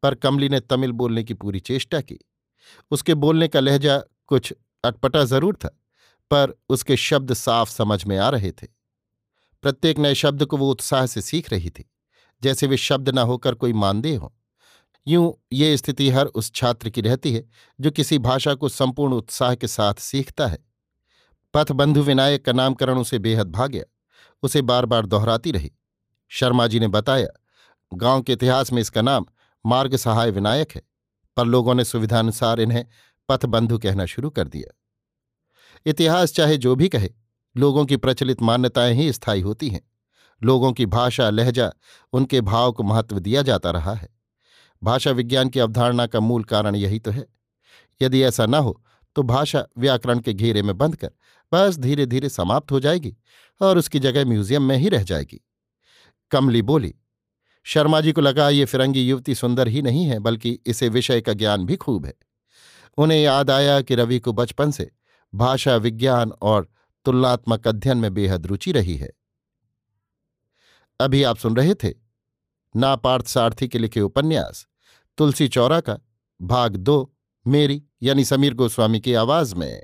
पर 0.02 0.14
कमली 0.14 0.48
ने 0.48 0.60
तमिल 0.60 0.92
बोलने 0.92 1.24
की 1.24 1.34
पूरी 1.34 1.60
चेष्टा 1.60 2.00
की। 2.00 2.18
उसके 2.90 3.14
बोलने 3.16 3.48
का 3.48 3.60
लहजा 3.60 3.98
कुछ 4.26 4.52
अटपटा 4.84 5.24
ज़रूर 5.24 5.56
था, 5.56 5.68
पर 6.30 6.54
उसके 6.68 6.96
शब्द 6.98 7.32
साफ़ 7.34 7.70
समझ 7.70 8.04
में 8.04 8.16
आ 8.18 8.28
रहे 8.28 8.50
थे। 8.52 8.66
प्रत्येक 9.64 9.98
नए 9.98 10.14
शब्द 10.14 10.44
को 10.44 10.56
वो 10.56 10.70
उत्साह 10.70 11.06
से 11.06 11.20
सीख 11.20 11.50
रही 11.52 11.70
थी, 11.70 11.84
जैसे 12.42 12.66
वे 12.66 12.76
शब्द 12.76 13.08
न 13.08 13.18
होकर 13.20 13.54
कोई 13.54 13.72
मानदेय 13.74 14.14
हो। 14.16 14.32
यूँ 15.06 15.32
ये 15.52 15.76
स्थिति 15.76 16.08
हर 16.10 16.26
उस 16.26 16.52
छात्र 16.52 16.90
की 16.90 17.00
रहती 17.00 17.32
है, 17.32 17.44
जो 17.78 17.90
किसी 17.90 18.18
भाषा 18.20 18.54
को 18.54 18.68
संपूर्ण 18.68 19.14
उत्साह 19.14 19.54
के 19.54 19.66
साथ 19.68 19.94
सीखता 19.94 20.46
है। 20.46 20.58
पथबंधु 21.54 22.02
विनायक 22.02 22.44
का 22.44 22.52
नामकरण 22.52 22.98
उसे 22.98 23.18
बेहद 23.18 23.50
भाग्या, 23.50 23.84
उसे 24.42 24.62
बार 24.62 24.86
बार 24.86 25.06
दोहराती 25.06 25.50
रही। 25.50 25.70
शर्मा 26.30 26.66
जी 26.66 26.80
ने 26.80 26.88
बताया, 26.88 27.28
गाँव 27.92 28.22
के 28.22 28.32
इतिहास 28.32 28.72
में 28.72 28.80
इसका 28.80 29.02
नाम 29.02 29.26
मार्ग 29.64 29.96
सहाय 29.96 30.30
विनायक 30.30 30.72
है। 30.72 30.82
पर 31.38 31.46
लोगों 31.46 31.74
ने 31.74 31.84
सुविधानुसार 31.84 32.60
इन्हें 32.60 32.84
पथबंधु 33.28 33.78
कहना 33.78 34.06
शुरू 34.06 34.30
कर 34.30 34.48
दिया। 34.48 34.74
इतिहास 35.86 36.32
चाहे 36.32 36.56
जो 36.56 36.74
भी 36.76 36.88
कहे, 36.88 37.10
लोगों 37.56 37.84
की 37.86 37.96
प्रचलित 37.96 38.42
मान्यताएँ 38.42 38.94
ही 38.94 39.12
स्थायी 39.12 39.40
होती 39.40 39.68
हैं। 39.68 39.80
लोगों 40.42 40.72
की 40.72 40.86
भाषा 40.86 41.30
लहजा 41.30 41.72
उनके 42.12 42.40
भाव 42.40 42.72
को 42.72 42.82
महत्व 42.82 43.18
दिया 43.18 43.42
जाता 43.42 43.70
रहा 43.70 43.94
है। 43.94 44.08
भाषा 44.82 45.10
विज्ञान 45.10 45.48
की 45.48 45.60
अवधारणा 45.60 46.06
का 46.06 46.20
मूल 46.20 46.44
कारण 46.44 46.76
यही 46.76 46.98
तो 46.98 47.10
है। 47.10 47.26
यदि 48.00 48.22
ऐसा 48.22 48.46
न 48.46 48.54
हो 48.54 48.82
तो 49.16 49.22
भाषा 49.22 49.66
व्याकरण 49.78 50.20
के 50.20 50.32
घेरे 50.34 50.62
में 50.62 50.76
बंद 50.78 50.96
कर 50.96 51.10
बस 51.52 51.78
धीरे 51.78 52.06
धीरे 52.06 52.28
समाप्त 52.28 52.72
हो 52.72 52.80
जाएगी 52.80 53.16
और 53.60 53.78
उसकी 53.78 53.98
जगह 53.98 54.24
म्यूज़ियम 54.24 54.62
में 54.62 54.76
ही 54.76 54.88
रह 54.88 55.02
जाएगी। 55.02 55.40
कमली 56.30 56.62
बोली 56.62 56.94
शर्मा 57.68 58.00
जी 58.00 58.12
को 58.12 58.20
लगा, 58.20 58.48
ये 58.48 58.64
फिरंगी 58.64 59.08
युवती 59.08 59.34
सुंदर 59.34 59.68
ही 59.68 59.82
नहीं 59.82 60.04
है, 60.04 60.18
बल्कि 60.18 60.58
इसे 60.66 60.88
विषय 60.88 61.20
का 61.20 61.32
ज्ञान 61.32 61.66
भी 61.66 61.76
खूब 61.76 62.06
है। 62.06 62.14
उन्हें 62.98 63.18
याद 63.18 63.50
आया 63.50 63.80
कि 63.80 63.94
रवि 63.94 64.18
को 64.18 64.32
बचपन 64.32 64.70
से 64.70 64.90
भाषा, 65.34 65.76
विज्ञान 65.76 66.30
और 66.30 66.68
तुलनात्मक 67.04 67.68
अध्ययन 67.68 67.98
में 67.98 68.14
बेहद 68.14 68.46
रुचि 68.46 68.72
रही 68.72 68.96
है। 68.96 69.10
अभी 71.00 71.22
आप 71.22 71.36
सुन 71.36 71.56
रहे 71.56 71.74
थे 71.74 71.94
नापार्थ 72.76 73.26
सारथी 73.26 73.68
के 73.68 73.78
लिखे 73.78 74.00
उपन्यास, 74.00 74.66
तुलसी 75.18 75.48
चौरा 75.48 75.80
का, 75.80 75.98
भाग 76.42 76.76
दो, 76.76 77.14
मेरी 77.46 77.84
यानी 78.02 78.24
समीर 78.24 78.54
गोस्वामी 78.54 79.00
की 79.00 79.14
आवाज़ 79.14 79.54
में। 79.54 79.82